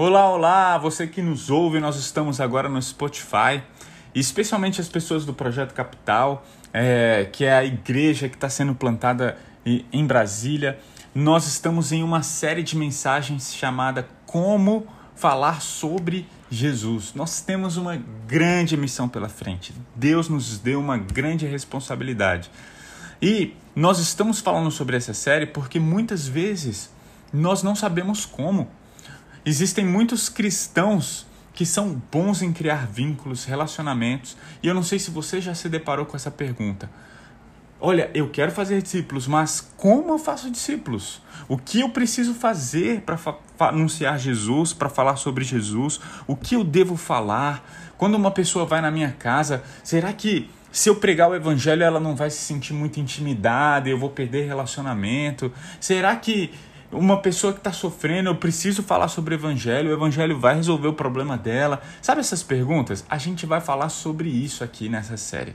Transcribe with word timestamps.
Olá, 0.00 0.30
olá, 0.30 0.78
você 0.78 1.08
que 1.08 1.20
nos 1.20 1.50
ouve, 1.50 1.80
nós 1.80 1.96
estamos 1.96 2.40
agora 2.40 2.68
no 2.68 2.80
Spotify, 2.80 3.60
especialmente 4.14 4.80
as 4.80 4.88
pessoas 4.88 5.24
do 5.24 5.34
Projeto 5.34 5.74
Capital, 5.74 6.46
é, 6.72 7.28
que 7.32 7.44
é 7.44 7.52
a 7.52 7.64
igreja 7.64 8.28
que 8.28 8.36
está 8.36 8.48
sendo 8.48 8.76
plantada 8.76 9.36
em 9.66 10.06
Brasília. 10.06 10.78
Nós 11.12 11.48
estamos 11.48 11.90
em 11.90 12.04
uma 12.04 12.22
série 12.22 12.62
de 12.62 12.76
mensagens 12.76 13.52
chamada 13.52 14.08
Como 14.24 14.86
Falar 15.16 15.60
sobre 15.60 16.28
Jesus. 16.48 17.12
Nós 17.12 17.40
temos 17.40 17.76
uma 17.76 18.00
grande 18.24 18.76
missão 18.76 19.08
pela 19.08 19.28
frente. 19.28 19.74
Deus 19.96 20.28
nos 20.28 20.60
deu 20.60 20.78
uma 20.78 20.96
grande 20.96 21.44
responsabilidade. 21.44 22.52
E 23.20 23.52
nós 23.74 23.98
estamos 23.98 24.38
falando 24.38 24.70
sobre 24.70 24.96
essa 24.96 25.12
série 25.12 25.46
porque 25.46 25.80
muitas 25.80 26.28
vezes 26.28 26.88
nós 27.32 27.64
não 27.64 27.74
sabemos 27.74 28.24
como. 28.24 28.68
Existem 29.48 29.82
muitos 29.82 30.28
cristãos 30.28 31.26
que 31.54 31.64
são 31.64 32.02
bons 32.12 32.42
em 32.42 32.52
criar 32.52 32.86
vínculos, 32.86 33.46
relacionamentos, 33.46 34.36
e 34.62 34.66
eu 34.66 34.74
não 34.74 34.82
sei 34.82 34.98
se 34.98 35.10
você 35.10 35.40
já 35.40 35.54
se 35.54 35.70
deparou 35.70 36.04
com 36.04 36.14
essa 36.14 36.30
pergunta. 36.30 36.90
Olha, 37.80 38.10
eu 38.12 38.28
quero 38.28 38.52
fazer 38.52 38.82
discípulos, 38.82 39.26
mas 39.26 39.66
como 39.78 40.10
eu 40.10 40.18
faço 40.18 40.50
discípulos? 40.50 41.22
O 41.48 41.56
que 41.56 41.80
eu 41.80 41.88
preciso 41.88 42.34
fazer 42.34 43.00
para 43.00 43.18
anunciar 43.70 44.18
Jesus, 44.18 44.74
para 44.74 44.90
falar 44.90 45.16
sobre 45.16 45.42
Jesus? 45.44 45.98
O 46.26 46.36
que 46.36 46.54
eu 46.54 46.62
devo 46.62 46.94
falar? 46.94 47.66
Quando 47.96 48.16
uma 48.16 48.30
pessoa 48.30 48.66
vai 48.66 48.82
na 48.82 48.90
minha 48.90 49.12
casa, 49.12 49.64
será 49.82 50.12
que 50.12 50.50
se 50.70 50.90
eu 50.90 50.96
pregar 50.96 51.30
o 51.30 51.34
evangelho 51.34 51.82
ela 51.82 51.98
não 51.98 52.14
vai 52.14 52.28
se 52.28 52.38
sentir 52.38 52.74
muito 52.74 53.00
intimidada, 53.00 53.88
eu 53.88 53.98
vou 53.98 54.10
perder 54.10 54.46
relacionamento? 54.46 55.50
Será 55.80 56.14
que 56.16 56.52
uma 56.90 57.20
pessoa 57.20 57.52
que 57.52 57.58
está 57.58 57.72
sofrendo, 57.72 58.30
eu 58.30 58.36
preciso 58.36 58.82
falar 58.82 59.08
sobre 59.08 59.34
o 59.34 59.36
evangelho, 59.36 59.90
o 59.90 59.92
evangelho 59.92 60.38
vai 60.38 60.54
resolver 60.54 60.88
o 60.88 60.92
problema 60.94 61.36
dela. 61.36 61.82
Sabe 62.00 62.20
essas 62.20 62.42
perguntas? 62.42 63.04
A 63.08 63.18
gente 63.18 63.44
vai 63.44 63.60
falar 63.60 63.88
sobre 63.90 64.28
isso 64.28 64.64
aqui 64.64 64.88
nessa 64.88 65.16
série. 65.16 65.54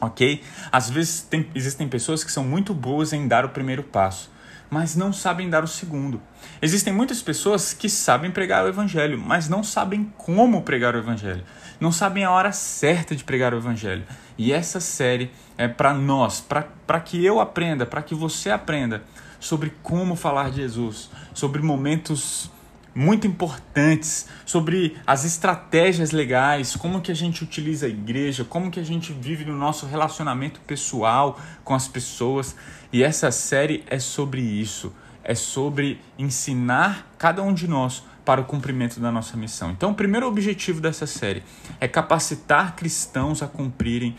Ok? 0.00 0.42
Às 0.70 0.90
vezes 0.90 1.22
tem, 1.22 1.48
existem 1.54 1.86
pessoas 1.86 2.24
que 2.24 2.32
são 2.32 2.42
muito 2.42 2.74
boas 2.74 3.12
em 3.12 3.28
dar 3.28 3.44
o 3.44 3.50
primeiro 3.50 3.84
passo, 3.84 4.32
mas 4.68 4.96
não 4.96 5.12
sabem 5.12 5.48
dar 5.48 5.62
o 5.62 5.68
segundo. 5.68 6.20
Existem 6.60 6.92
muitas 6.92 7.22
pessoas 7.22 7.72
que 7.72 7.88
sabem 7.88 8.30
pregar 8.30 8.64
o 8.64 8.68
evangelho, 8.68 9.18
mas 9.18 9.48
não 9.48 9.62
sabem 9.62 10.12
como 10.16 10.62
pregar 10.62 10.96
o 10.96 10.98
evangelho. 10.98 11.44
Não 11.78 11.92
sabem 11.92 12.24
a 12.24 12.30
hora 12.32 12.50
certa 12.50 13.14
de 13.14 13.22
pregar 13.22 13.54
o 13.54 13.58
evangelho. 13.58 14.04
E 14.36 14.52
essa 14.52 14.80
série 14.80 15.30
é 15.56 15.68
para 15.68 15.94
nós, 15.94 16.40
para 16.40 17.00
que 17.00 17.24
eu 17.24 17.38
aprenda, 17.38 17.86
para 17.86 18.02
que 18.02 18.14
você 18.14 18.50
aprenda 18.50 19.02
sobre 19.42 19.72
como 19.82 20.14
falar 20.14 20.50
de 20.50 20.58
Jesus, 20.58 21.10
sobre 21.34 21.60
momentos 21.60 22.48
muito 22.94 23.26
importantes, 23.26 24.28
sobre 24.46 24.96
as 25.04 25.24
estratégias 25.24 26.12
legais, 26.12 26.76
como 26.76 27.00
que 27.00 27.10
a 27.10 27.14
gente 27.14 27.42
utiliza 27.42 27.86
a 27.86 27.88
igreja, 27.88 28.44
como 28.44 28.70
que 28.70 28.78
a 28.78 28.84
gente 28.84 29.12
vive 29.12 29.44
no 29.44 29.56
nosso 29.56 29.84
relacionamento 29.84 30.60
pessoal 30.60 31.40
com 31.64 31.74
as 31.74 31.88
pessoas. 31.88 32.54
E 32.92 33.02
essa 33.02 33.32
série 33.32 33.82
é 33.88 33.98
sobre 33.98 34.40
isso, 34.40 34.94
é 35.24 35.34
sobre 35.34 36.00
ensinar 36.16 37.10
cada 37.18 37.42
um 37.42 37.52
de 37.52 37.66
nós 37.66 38.04
para 38.24 38.40
o 38.40 38.44
cumprimento 38.44 39.00
da 39.00 39.10
nossa 39.10 39.36
missão. 39.36 39.72
Então, 39.72 39.90
o 39.90 39.94
primeiro 39.94 40.28
objetivo 40.28 40.80
dessa 40.80 41.06
série 41.06 41.42
é 41.80 41.88
capacitar 41.88 42.76
cristãos 42.76 43.42
a 43.42 43.48
cumprirem 43.48 44.16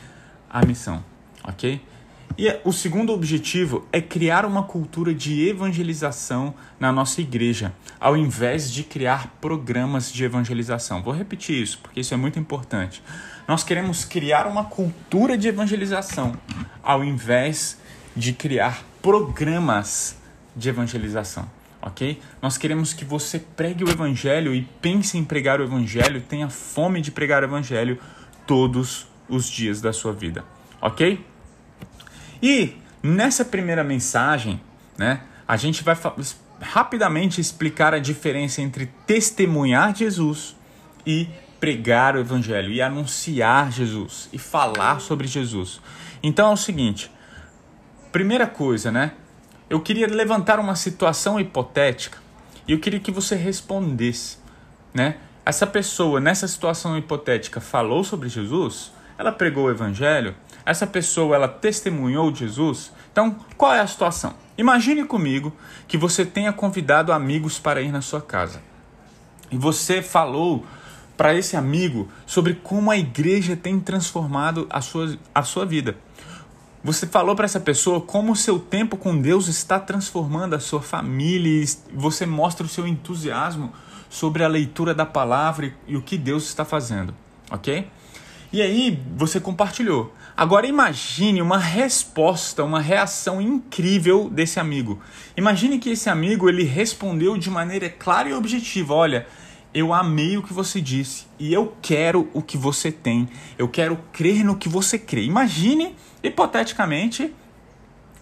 a 0.50 0.66
missão, 0.66 1.02
ok? 1.46 1.82
E 2.38 2.60
o 2.64 2.72
segundo 2.72 3.14
objetivo 3.14 3.88
é 3.92 4.02
criar 4.02 4.46
uma 4.46 4.64
cultura 4.64 5.14
de 5.14 5.48
evangelização 5.48 6.56
na 6.80 6.92
nossa 6.92 7.22
igreja, 7.22 7.74
ao 8.00 8.18
invés 8.18 8.72
de 8.72 8.84
criar 8.84 9.36
programas 9.40 10.12
de 10.12 10.24
evangelização. 10.24 11.04
Vou 11.04 11.14
repetir 11.14 11.62
isso, 11.62 11.80
porque 11.82 12.00
isso 12.00 12.14
é 12.14 12.18
muito 12.18 12.40
importante. 12.40 13.04
Nós 13.48 13.64
queremos 13.64 14.04
criar 14.04 14.48
uma 14.48 14.64
cultura 14.64 15.38
de 15.38 15.48
evangelização, 15.48 16.34
ao 16.82 17.04
invés 17.04 17.78
de 18.16 18.34
criar 18.34 18.84
programas 19.02 20.18
de 20.56 20.70
evangelização, 20.70 21.50
ok? 21.82 22.20
Nós 22.42 22.58
queremos 22.58 22.94
que 22.94 23.06
você 23.06 23.38
pregue 23.38 23.84
o 23.84 23.90
evangelho 23.90 24.56
e 24.56 24.62
pense 24.82 25.18
em 25.18 25.24
pregar 25.24 25.60
o 25.60 25.64
evangelho, 25.64 26.22
tenha 26.22 26.50
fome 26.50 27.02
de 27.02 27.12
pregar 27.12 27.44
o 27.44 27.46
evangelho 27.46 28.00
todos 28.48 29.08
os 29.30 29.48
dias 29.48 29.82
da 29.82 29.94
sua 29.94 30.14
vida, 30.14 30.44
ok? 30.82 31.33
E 32.44 32.76
nessa 33.02 33.46
primeira 33.46 33.86
mensagem, 33.86 34.60
né, 34.98 35.22
a 35.48 35.56
gente 35.56 35.82
vai 35.82 35.98
rapidamente 36.60 37.40
explicar 37.40 37.94
a 37.94 38.00
diferença 38.00 38.62
entre 38.62 38.88
testemunhar 39.08 39.96
Jesus 39.96 40.54
e 41.08 41.30
pregar 41.58 42.18
o 42.18 42.20
evangelho 42.20 42.70
e 42.70 42.82
anunciar 42.82 43.72
Jesus 43.72 44.28
e 44.34 44.38
falar 44.38 45.00
sobre 45.00 45.26
Jesus. 45.26 45.80
Então 46.22 46.50
é 46.50 46.54
o 46.54 46.58
seguinte, 46.58 47.10
primeira 48.12 48.46
coisa, 48.46 48.92
né? 48.92 49.14
Eu 49.70 49.80
queria 49.80 50.08
levantar 50.08 50.60
uma 50.60 50.76
situação 50.76 51.40
hipotética 51.40 52.18
e 52.68 52.74
eu 52.74 52.80
queria 52.80 53.00
que 53.00 53.12
você 53.12 53.36
respondesse, 53.36 54.38
né? 54.94 55.16
Essa 55.46 55.66
pessoa 55.66 56.20
nessa 56.20 56.46
situação 56.46 56.98
hipotética 56.98 57.62
falou 57.62 58.04
sobre 58.04 58.28
Jesus? 58.28 58.92
Ela 59.18 59.32
pregou 59.32 59.66
o 59.66 59.72
evangelho? 59.72 60.36
essa 60.66 60.88
pessoa 60.88 61.36
ela 61.36 61.48
testemunhou 61.48 62.34
Jesus. 62.34 62.92
Então, 63.12 63.36
qual 63.58 63.74
é 63.74 63.80
a 63.80 63.88
situação? 63.88 64.34
Imagine 64.58 65.04
comigo 65.04 65.54
que 65.88 65.98
você 65.98 66.26
tenha 66.26 66.54
convidado 66.54 67.12
amigos 67.12 67.60
para 67.60 67.82
ir 67.82 67.92
na 67.92 68.02
sua 68.02 68.22
casa. 68.22 68.62
E 69.52 69.58
você 69.58 70.02
falou 70.02 70.66
para 71.18 71.36
esse 71.36 71.56
amigo 71.56 72.10
sobre 72.26 72.56
como 72.56 72.90
a 72.90 72.98
igreja 72.98 73.56
tem 73.56 73.80
transformado 73.80 74.66
a 74.70 74.82
sua, 74.82 75.18
a 75.34 75.44
sua 75.44 75.66
vida. 75.66 75.96
Você 76.84 77.08
falou 77.08 77.36
para 77.36 77.46
essa 77.46 77.60
pessoa 77.60 78.02
como 78.02 78.34
o 78.34 78.36
seu 78.36 78.60
tempo 78.60 78.98
com 78.98 79.20
Deus 79.20 79.48
está 79.48 79.80
transformando 79.80 80.54
a 80.54 80.60
sua 80.60 80.82
família 80.82 81.64
e 81.64 81.68
você 81.94 82.26
mostra 82.26 82.66
o 82.66 82.70
seu 82.70 82.86
entusiasmo 82.86 83.72
sobre 84.10 84.44
a 84.44 84.48
leitura 84.48 84.94
da 84.94 85.06
palavra 85.06 85.74
e 85.88 85.96
o 85.96 86.02
que 86.02 86.18
Deus 86.18 86.44
está 86.44 86.66
fazendo, 86.66 87.14
ok? 87.50 87.88
E 88.54 88.62
aí 88.62 89.00
você 89.16 89.40
compartilhou. 89.40 90.14
Agora 90.38 90.68
imagine 90.68 91.42
uma 91.42 91.58
resposta, 91.58 92.64
uma 92.64 92.80
reação 92.80 93.42
incrível 93.42 94.30
desse 94.30 94.60
amigo. 94.60 95.02
Imagine 95.36 95.80
que 95.80 95.90
esse 95.90 96.08
amigo 96.08 96.48
ele 96.48 96.64
respondeu 96.64 97.36
de 97.36 97.50
maneira 97.50 97.90
clara 97.90 98.30
e 98.30 98.34
objetiva. 98.34 98.94
Olha, 98.94 99.26
eu 99.74 99.92
amei 99.92 100.38
o 100.38 100.44
que 100.44 100.54
você 100.54 100.80
disse 100.80 101.26
e 101.40 101.52
eu 101.52 101.76
quero 101.82 102.30
o 102.32 102.44
que 102.44 102.56
você 102.56 102.92
tem. 102.92 103.28
Eu 103.58 103.68
quero 103.68 103.98
crer 104.14 104.46
no 104.46 104.56
que 104.56 104.70
você 104.70 105.00
crê. 105.00 105.24
Imagine, 105.24 105.96
hipoteticamente, 106.22 107.34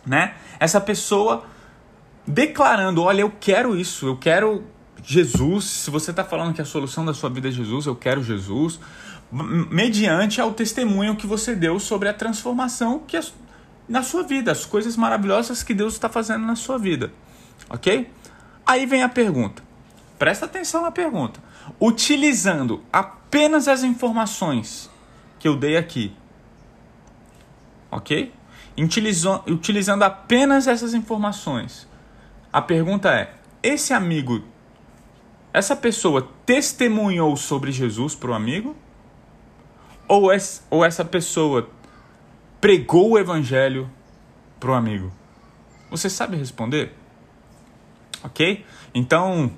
né? 0.06 0.36
Essa 0.58 0.80
pessoa 0.80 1.44
declarando: 2.26 3.04
Olha, 3.04 3.20
eu 3.20 3.34
quero 3.38 3.76
isso, 3.76 4.08
eu 4.08 4.16
quero 4.16 4.64
Jesus. 5.04 5.66
Se 5.66 5.92
você 5.92 6.12
está 6.12 6.24
falando 6.24 6.54
que 6.54 6.62
a 6.62 6.66
solução 6.66 7.04
da 7.04 7.14
sua 7.14 7.30
vida 7.30 7.50
é 7.50 7.52
Jesus, 7.52 7.86
eu 7.86 7.98
quero 7.98 8.24
Jesus 8.24 8.80
mediante 9.32 10.42
ao 10.42 10.54
testemunho 10.54 11.16
que 11.16 11.26
você 11.26 11.56
deu 11.56 11.80
sobre 11.80 12.10
a 12.10 12.14
transformação 12.14 13.00
que 13.00 13.16
é 13.16 13.22
na 13.88 14.04
sua 14.04 14.24
vida, 14.24 14.52
as 14.52 14.66
coisas 14.66 14.96
maravilhosas 14.96 15.64
que 15.64 15.74
Deus 15.74 15.94
está 15.94 16.08
fazendo 16.08 16.46
na 16.46 16.56
sua 16.56 16.78
vida. 16.78 17.12
Ok? 17.70 18.10
Aí 18.66 18.86
vem 18.86 19.04
a 19.04 19.10
pergunta. 19.10 19.64
Presta 20.18 20.46
atenção 20.46 20.82
na 20.82 20.92
pergunta. 20.92 21.42
Utilizando 21.80 22.84
apenas 22.92 23.68
as 23.68 23.84
informações 23.84 24.90
que 25.40 25.48
eu 25.48 25.56
dei 25.56 25.78
aqui, 25.78 26.14
ok? 27.90 28.32
Utilizando, 28.78 29.44
utilizando 29.52 30.04
apenas 30.04 30.68
essas 30.68 30.94
informações, 30.94 31.88
a 32.52 32.62
pergunta 32.62 33.10
é: 33.14 33.34
esse 33.62 33.94
amigo, 33.94 34.44
essa 35.52 35.76
pessoa 35.76 36.30
testemunhou 36.46 37.36
sobre 37.36 37.72
Jesus 37.72 38.16
para 38.16 38.32
o 38.32 38.34
amigo? 38.34 38.76
Ou, 40.12 40.30
es, 40.30 40.62
ou 40.70 40.84
essa 40.84 41.06
pessoa 41.06 41.70
pregou 42.60 43.12
o 43.12 43.18
evangelho 43.18 43.90
para 44.60 44.72
o 44.72 44.74
amigo? 44.74 45.10
Você 45.90 46.10
sabe 46.10 46.36
responder? 46.36 46.94
Ok? 48.22 48.66
Então, 48.94 49.50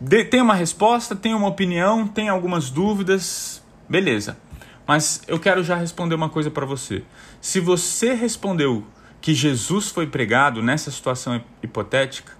de, 0.00 0.24
tem 0.24 0.42
uma 0.42 0.54
resposta, 0.54 1.14
tem 1.14 1.32
uma 1.32 1.46
opinião, 1.46 2.08
tem 2.08 2.28
algumas 2.28 2.70
dúvidas, 2.70 3.62
beleza. 3.88 4.36
Mas 4.84 5.22
eu 5.28 5.38
quero 5.38 5.62
já 5.62 5.76
responder 5.76 6.16
uma 6.16 6.28
coisa 6.28 6.50
para 6.50 6.66
você. 6.66 7.04
Se 7.40 7.60
você 7.60 8.14
respondeu 8.14 8.84
que 9.20 9.32
Jesus 9.32 9.90
foi 9.90 10.08
pregado 10.08 10.60
nessa 10.60 10.90
situação 10.90 11.40
hipotética, 11.62 12.32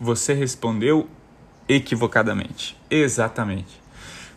você 0.00 0.34
respondeu 0.34 1.08
equivocadamente. 1.68 2.76
Exatamente. 2.90 3.83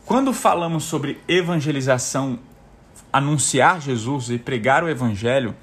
Quando 0.08 0.32
falamos 0.32 0.86
sobre 0.86 1.22
evangelização, 1.28 2.40
anunciar 3.12 3.82
Jesus 3.82 4.30
e 4.30 4.38
pregar 4.38 4.82
o 4.82 4.88
evangelho, 4.88 5.54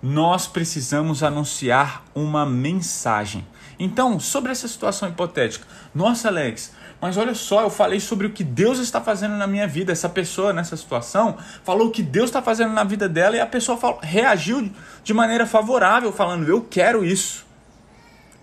nós 0.00 0.46
precisamos 0.46 1.24
anunciar 1.24 2.04
uma 2.14 2.46
mensagem. 2.46 3.44
Então, 3.76 4.20
sobre 4.20 4.52
essa 4.52 4.68
situação 4.68 5.08
hipotética, 5.08 5.66
nossa, 5.92 6.28
Alex, 6.28 6.72
mas 7.00 7.16
olha 7.16 7.34
só, 7.34 7.62
eu 7.62 7.70
falei 7.70 7.98
sobre 7.98 8.28
o 8.28 8.30
que 8.30 8.44
Deus 8.44 8.78
está 8.78 9.00
fazendo 9.00 9.34
na 9.34 9.48
minha 9.48 9.66
vida. 9.66 9.90
Essa 9.90 10.08
pessoa 10.08 10.52
nessa 10.52 10.76
situação 10.76 11.36
falou 11.64 11.88
o 11.88 11.90
que 11.90 12.02
Deus 12.02 12.26
está 12.26 12.40
fazendo 12.40 12.72
na 12.72 12.84
vida 12.84 13.08
dela 13.08 13.34
e 13.34 13.40
a 13.40 13.46
pessoa 13.46 13.98
reagiu 14.00 14.70
de 15.02 15.12
maneira 15.12 15.44
favorável, 15.44 16.12
falando: 16.12 16.48
Eu 16.48 16.60
quero 16.62 17.04
isso. 17.04 17.44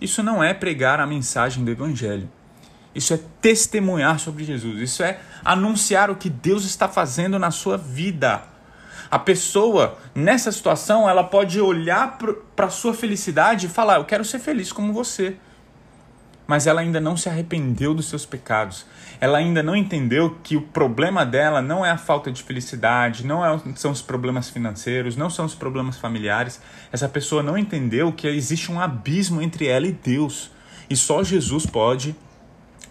Isso 0.02 0.22
não 0.22 0.44
é 0.44 0.54
pregar 0.54 1.00
a 1.00 1.08
mensagem 1.08 1.64
do 1.64 1.72
Evangelho. 1.72 2.30
Isso 2.96 3.14
é 3.14 3.20
testemunhar 3.42 4.18
sobre 4.20 4.44
Jesus. 4.44 4.80
Isso 4.80 5.04
é 5.04 5.20
anunciar 5.44 6.10
o 6.10 6.16
que 6.16 6.30
Deus 6.30 6.64
está 6.64 6.88
fazendo 6.88 7.38
na 7.38 7.52
sua 7.52 7.78
vida. 7.78 8.44
A 9.12 9.20
pessoa, 9.20 9.98
nessa 10.16 10.52
situação, 10.52 11.08
ela 11.08 11.24
pode 11.24 11.60
olhar 11.62 12.18
para 12.56 12.66
a 12.66 12.70
sua 12.70 12.94
felicidade 12.94 13.68
e 13.68 13.70
falar: 13.70 13.98
Eu 13.98 14.06
quero 14.06 14.24
ser 14.24 14.40
feliz 14.40 14.72
como 14.72 14.94
você 14.94 15.38
mas 16.48 16.68
ela 16.68 16.82
ainda 16.82 17.02
não 17.02 17.18
se 17.18 17.28
arrependeu 17.28 17.94
dos 17.94 18.08
seus 18.08 18.26
pecados. 18.26 18.86
Ela 19.20 19.40
ainda 19.40 19.64
não 19.64 19.76
entendeu 19.76 20.38
que 20.44 20.56
o 20.56 20.62
problema 20.62 21.26
dela 21.26 21.62
não 21.62 21.86
é 21.86 21.92
a 21.92 21.98
falta 21.98 22.32
de 22.32 22.44
felicidade, 22.44 23.26
não 23.26 23.46
é, 23.46 23.60
são 23.76 23.92
os 23.92 24.02
problemas 24.02 24.50
financeiros, 24.50 25.16
não 25.16 25.30
são 25.30 25.46
os 25.46 25.56
problemas 25.56 25.98
familiares. 25.98 26.62
Essa 26.92 27.10
pessoa 27.10 27.42
não 27.42 27.58
entendeu 27.58 28.12
que 28.12 28.28
existe 28.28 28.72
um 28.72 28.80
abismo 28.80 29.42
entre 29.42 29.68
ela 29.68 29.88
e 29.88 29.92
Deus. 29.92 30.52
E 30.90 30.96
só 30.96 31.24
Jesus 31.24 31.66
pode 31.66 32.16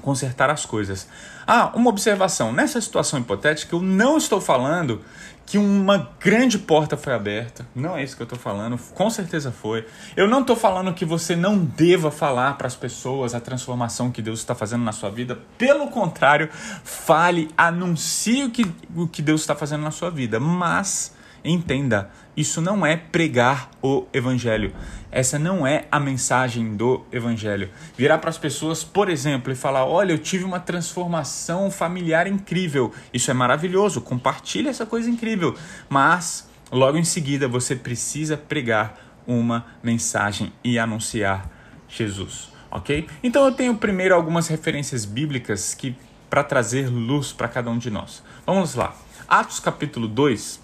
consertar 0.04 0.50
as 0.50 0.66
coisas. 0.66 1.08
Ah, 1.46 1.72
uma 1.74 1.88
observação. 1.88 2.52
Nessa 2.52 2.78
situação 2.80 3.18
hipotética, 3.18 3.74
eu 3.74 3.80
não 3.80 4.18
estou 4.18 4.38
falando 4.38 5.00
que 5.46 5.56
uma 5.56 6.10
grande 6.20 6.58
porta 6.58 6.96
foi 6.96 7.14
aberta. 7.14 7.66
Não 7.74 7.96
é 7.96 8.04
isso 8.04 8.14
que 8.14 8.22
eu 8.22 8.26
estou 8.26 8.38
falando, 8.38 8.78
com 8.94 9.08
certeza 9.08 9.50
foi. 9.50 9.86
Eu 10.14 10.28
não 10.28 10.42
estou 10.42 10.56
falando 10.56 10.92
que 10.92 11.04
você 11.04 11.34
não 11.34 11.58
deva 11.58 12.10
falar 12.10 12.56
para 12.56 12.66
as 12.66 12.76
pessoas 12.76 13.34
a 13.34 13.40
transformação 13.40 14.10
que 14.10 14.20
Deus 14.20 14.40
está 14.40 14.54
fazendo 14.54 14.84
na 14.84 14.92
sua 14.92 15.10
vida. 15.10 15.38
Pelo 15.56 15.88
contrário, 15.88 16.50
fale, 16.52 17.48
anuncie 17.56 18.44
o 18.44 18.50
que, 18.50 18.70
o 18.94 19.08
que 19.08 19.22
Deus 19.22 19.40
está 19.40 19.54
fazendo 19.54 19.82
na 19.82 19.90
sua 19.90 20.10
vida. 20.10 20.38
Mas 20.38 21.13
entenda, 21.44 22.11
isso 22.37 22.61
não 22.61 22.85
é 22.85 22.96
pregar 22.96 23.70
o 23.82 24.06
evangelho. 24.12 24.75
Essa 25.11 25.38
não 25.38 25.67
é 25.67 25.87
a 25.93 26.00
mensagem 26.00 26.76
do 26.76 27.05
evangelho. 27.12 27.70
Virar 27.96 28.19
para 28.19 28.31
as 28.31 28.38
pessoas, 28.38 28.82
por 28.82 29.08
exemplo, 29.08 29.52
e 29.52 29.56
falar: 29.56 29.85
"Olha, 29.85 30.12
eu 30.12 30.19
tive 30.19 30.44
uma 30.44 30.58
transformação 30.58 31.70
familiar 31.70 32.26
incrível". 32.26 32.93
Isso 33.12 33.31
é 33.31 33.35
maravilhoso, 33.35 34.00
compartilhe 34.00 34.69
essa 34.69 34.87
coisa 34.87 35.08
incrível. 35.08 35.55
Mas 35.88 36.49
logo 36.73 36.96
em 36.96 37.05
seguida 37.05 37.46
você 37.46 37.76
precisa 37.76 38.37
pregar 38.37 38.99
uma 39.26 39.67
mensagem 39.82 40.52
e 40.62 40.79
anunciar 40.79 41.49
Jesus, 41.88 42.50
OK? 42.70 43.06
Então 43.23 43.44
eu 43.44 43.52
tenho 43.52 43.76
primeiro 43.76 44.14
algumas 44.14 44.49
referências 44.49 45.05
bíblicas 45.05 45.75
que 45.75 45.96
para 46.29 46.43
trazer 46.43 46.88
luz 46.88 47.32
para 47.32 47.46
cada 47.46 47.70
um 47.70 47.79
de 47.79 47.91
nós. 47.91 48.23
Vamos 48.44 48.75
lá. 48.75 48.93
Atos 49.29 49.61
capítulo 49.61 50.08
2, 50.08 50.61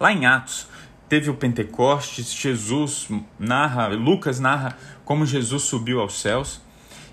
Lá 0.00 0.10
em 0.10 0.24
Atos, 0.24 0.66
teve 1.10 1.28
o 1.28 1.34
Pentecostes, 1.34 2.32
Jesus 2.32 3.08
narra, 3.38 3.88
Lucas 3.88 4.40
narra 4.40 4.78
como 5.04 5.26
Jesus 5.26 5.64
subiu 5.64 6.00
aos 6.00 6.18
céus. 6.18 6.58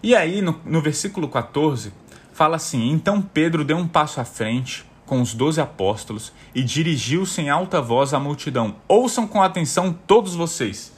E 0.01 0.15
aí, 0.15 0.41
no, 0.41 0.61
no 0.63 0.79
versículo 0.79 1.27
14, 1.27 1.91
fala 2.31 2.55
assim: 2.55 2.89
Então 2.89 3.21
Pedro 3.21 3.65
deu 3.65 3.75
um 3.75 3.85
passo 3.85 4.21
à 4.21 4.23
frente 4.23 4.85
com 5.05 5.21
os 5.21 5.33
doze 5.33 5.59
apóstolos 5.59 6.31
e 6.55 6.63
dirigiu-se 6.63 7.41
em 7.41 7.49
alta 7.49 7.81
voz 7.81 8.13
à 8.13 8.19
multidão: 8.21 8.77
Ouçam 8.87 9.27
com 9.27 9.43
atenção 9.43 9.91
todos 9.91 10.33
vocês. 10.33 10.93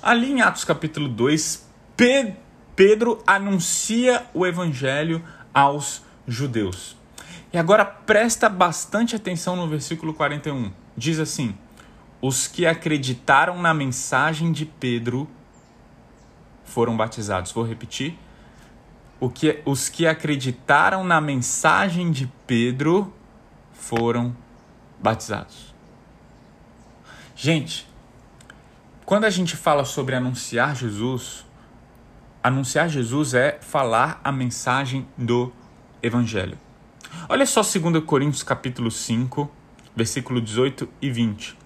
Ali 0.00 0.30
em 0.30 0.42
Atos 0.42 0.62
capítulo 0.62 1.08
2, 1.08 1.68
Pedro 2.76 3.20
anuncia 3.26 4.26
o 4.32 4.46
evangelho 4.46 5.20
aos 5.52 6.04
judeus. 6.24 7.01
E 7.52 7.58
agora 7.58 7.84
presta 7.84 8.48
bastante 8.48 9.14
atenção 9.14 9.54
no 9.56 9.68
versículo 9.68 10.14
41 10.14 10.72
diz 10.96 11.18
assim: 11.18 11.56
Os 12.20 12.46
que 12.46 12.66
acreditaram 12.66 13.60
na 13.60 13.74
mensagem 13.74 14.52
de 14.52 14.64
Pedro 14.64 15.28
foram 16.64 16.96
batizados. 16.96 17.52
Vou 17.52 17.64
repetir. 17.64 18.18
O 19.20 19.28
que, 19.30 19.62
os 19.64 19.88
que 19.88 20.06
acreditaram 20.06 21.04
na 21.04 21.20
mensagem 21.20 22.10
de 22.10 22.26
Pedro 22.46 23.12
foram 23.72 24.34
batizados. 24.98 25.72
Gente, 27.36 27.86
quando 29.04 29.24
a 29.24 29.30
gente 29.30 29.56
fala 29.56 29.84
sobre 29.84 30.16
anunciar 30.16 30.74
Jesus, 30.74 31.44
anunciar 32.42 32.88
Jesus 32.88 33.34
é 33.34 33.58
falar 33.60 34.20
a 34.24 34.32
mensagem 34.32 35.06
do 35.16 35.52
Evangelho. 36.02 36.58
Olha 37.28 37.46
só 37.46 37.62
2 37.62 38.04
Coríntios 38.04 38.42
capítulo 38.42 38.90
5, 38.90 39.50
versículo 39.94 40.40
18 40.40 40.88
e 41.00 41.10
20. 41.10 41.62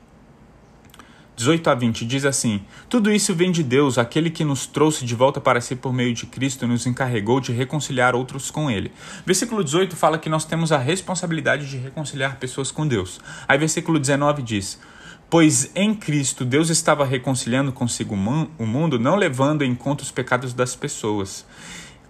18 1.36 1.68
a 1.68 1.74
20 1.74 2.06
diz 2.06 2.24
assim: 2.24 2.62
Tudo 2.88 3.12
isso 3.12 3.34
vem 3.34 3.52
de 3.52 3.62
Deus, 3.62 3.98
aquele 3.98 4.30
que 4.30 4.42
nos 4.42 4.66
trouxe 4.66 5.04
de 5.04 5.14
volta 5.14 5.38
para 5.38 5.60
si 5.60 5.76
por 5.76 5.92
meio 5.92 6.14
de 6.14 6.24
Cristo 6.24 6.64
e 6.64 6.68
nos 6.68 6.86
encarregou 6.86 7.40
de 7.40 7.52
reconciliar 7.52 8.14
outros 8.14 8.50
com 8.50 8.70
Ele. 8.70 8.90
Versículo 9.24 9.62
18 9.62 9.94
fala 9.94 10.18
que 10.18 10.30
nós 10.30 10.46
temos 10.46 10.72
a 10.72 10.78
responsabilidade 10.78 11.68
de 11.68 11.76
reconciliar 11.76 12.38
pessoas 12.38 12.70
com 12.70 12.86
Deus. 12.86 13.20
Aí, 13.46 13.58
versículo 13.58 13.98
19 13.98 14.42
diz: 14.42 14.80
Pois 15.28 15.70
em 15.74 15.94
Cristo 15.94 16.42
Deus 16.42 16.70
estava 16.70 17.04
reconciliando 17.04 17.70
consigo 17.70 18.14
o 18.14 18.66
mundo, 18.66 18.98
não 18.98 19.16
levando 19.16 19.62
em 19.62 19.74
conta 19.74 20.02
os 20.02 20.10
pecados 20.10 20.54
das 20.54 20.74
pessoas. 20.74 21.44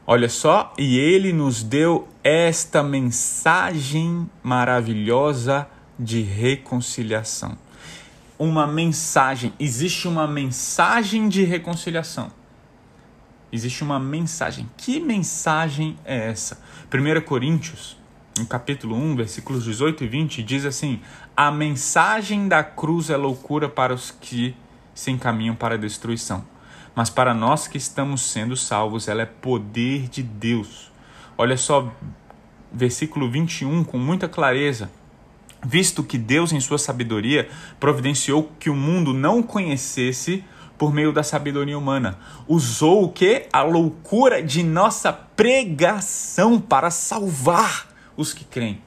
Olha 0.06 0.28
só, 0.28 0.72
e 0.78 0.98
Ele 0.98 1.32
nos 1.32 1.64
deu 1.64 2.06
esta 2.28 2.82
mensagem 2.82 4.28
maravilhosa 4.42 5.68
de 5.96 6.22
reconciliação. 6.22 7.56
Uma 8.36 8.66
mensagem, 8.66 9.52
existe 9.60 10.08
uma 10.08 10.26
mensagem 10.26 11.28
de 11.28 11.44
reconciliação. 11.44 12.32
Existe 13.52 13.84
uma 13.84 14.00
mensagem. 14.00 14.68
Que 14.76 14.98
mensagem 14.98 15.96
é 16.04 16.30
essa? 16.30 16.60
1 16.92 17.20
Coríntios, 17.20 17.96
no 18.36 18.44
capítulo 18.44 18.96
1, 18.96 19.14
versículos 19.14 19.62
18 19.62 20.02
e 20.02 20.08
20, 20.08 20.42
diz 20.42 20.64
assim: 20.64 21.00
A 21.36 21.52
mensagem 21.52 22.48
da 22.48 22.64
cruz 22.64 23.08
é 23.08 23.16
loucura 23.16 23.68
para 23.68 23.94
os 23.94 24.10
que 24.10 24.52
se 24.92 25.12
encaminham 25.12 25.54
para 25.54 25.76
a 25.76 25.78
destruição, 25.78 26.44
mas 26.92 27.08
para 27.08 27.32
nós 27.32 27.68
que 27.68 27.78
estamos 27.78 28.20
sendo 28.20 28.56
salvos, 28.56 29.06
ela 29.06 29.22
é 29.22 29.26
poder 29.26 30.08
de 30.08 30.24
Deus. 30.24 30.95
Olha 31.38 31.56
só, 31.56 31.92
versículo 32.72 33.30
21, 33.30 33.84
com 33.84 33.98
muita 33.98 34.28
clareza 34.28 34.90
visto 35.64 36.02
que 36.02 36.16
Deus, 36.16 36.52
em 36.52 36.60
sua 36.60 36.78
sabedoria, 36.78 37.48
providenciou 37.80 38.50
que 38.58 38.70
o 38.70 38.74
mundo 38.74 39.12
não 39.12 39.42
conhecesse 39.42 40.44
por 40.78 40.92
meio 40.92 41.12
da 41.12 41.22
sabedoria 41.22 41.76
humana. 41.76 42.18
Usou 42.46 43.04
o 43.04 43.08
que? 43.08 43.46
A 43.52 43.62
loucura 43.62 44.42
de 44.42 44.62
nossa 44.62 45.12
pregação 45.12 46.60
para 46.60 46.90
salvar 46.90 47.88
os 48.16 48.32
que 48.32 48.44
creem. 48.44 48.80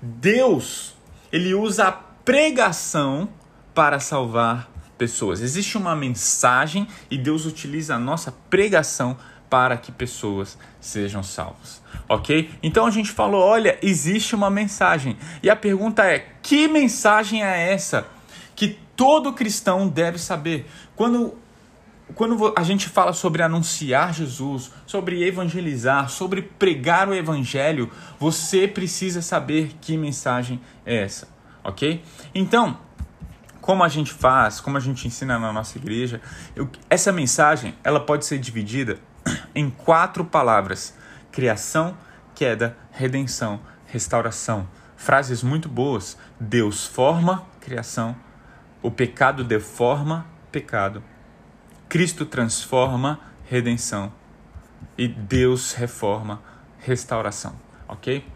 Deus, 0.00 0.94
ele 1.30 1.54
usa 1.54 1.88
a 1.88 1.92
pregação 1.92 3.28
para 3.72 4.00
salvar 4.00 4.70
pessoas. 4.98 5.40
Existe 5.40 5.78
uma 5.78 5.96
mensagem 5.96 6.86
e 7.10 7.16
Deus 7.16 7.46
utiliza 7.46 7.94
a 7.94 7.98
nossa 7.98 8.32
pregação 8.50 9.16
para 9.52 9.76
que 9.76 9.92
pessoas 9.92 10.56
sejam 10.80 11.22
salvas. 11.22 11.82
Ok? 12.08 12.50
Então 12.62 12.86
a 12.86 12.90
gente 12.90 13.10
falou: 13.10 13.42
olha, 13.42 13.78
existe 13.82 14.34
uma 14.34 14.48
mensagem. 14.48 15.18
E 15.42 15.50
a 15.50 15.54
pergunta 15.54 16.02
é: 16.06 16.26
que 16.42 16.66
mensagem 16.66 17.44
é 17.44 17.70
essa 17.70 18.06
que 18.56 18.78
todo 18.96 19.30
cristão 19.34 19.86
deve 19.86 20.18
saber? 20.18 20.66
Quando, 20.96 21.34
quando 22.14 22.54
a 22.56 22.62
gente 22.62 22.88
fala 22.88 23.12
sobre 23.12 23.42
anunciar 23.42 24.14
Jesus, 24.14 24.72
sobre 24.86 25.22
evangelizar, 25.22 26.08
sobre 26.08 26.40
pregar 26.40 27.06
o 27.06 27.14
evangelho, 27.14 27.90
você 28.18 28.66
precisa 28.66 29.20
saber 29.20 29.72
que 29.82 29.98
mensagem 29.98 30.62
é 30.86 31.02
essa. 31.02 31.28
Ok? 31.62 32.02
Então, 32.34 32.78
como 33.60 33.84
a 33.84 33.88
gente 33.88 34.14
faz, 34.14 34.60
como 34.60 34.78
a 34.78 34.80
gente 34.80 35.06
ensina 35.06 35.38
na 35.38 35.52
nossa 35.52 35.76
igreja, 35.76 36.22
eu, 36.56 36.70
essa 36.88 37.12
mensagem 37.12 37.74
ela 37.84 38.00
pode 38.00 38.24
ser 38.24 38.38
dividida 38.38 38.98
em 39.54 39.70
quatro 39.70 40.24
palavras: 40.24 40.94
criação, 41.30 41.96
queda, 42.34 42.76
redenção, 42.90 43.60
restauração. 43.86 44.68
Frases 44.96 45.42
muito 45.42 45.68
boas. 45.68 46.16
Deus 46.38 46.86
forma 46.86 47.44
criação, 47.60 48.16
o 48.82 48.90
pecado 48.90 49.44
deforma 49.44 50.26
pecado. 50.50 51.02
Cristo 51.88 52.26
transforma 52.26 53.20
redenção 53.48 54.12
e 54.96 55.06
Deus 55.06 55.72
reforma 55.72 56.42
restauração, 56.80 57.54
OK? 57.88 58.26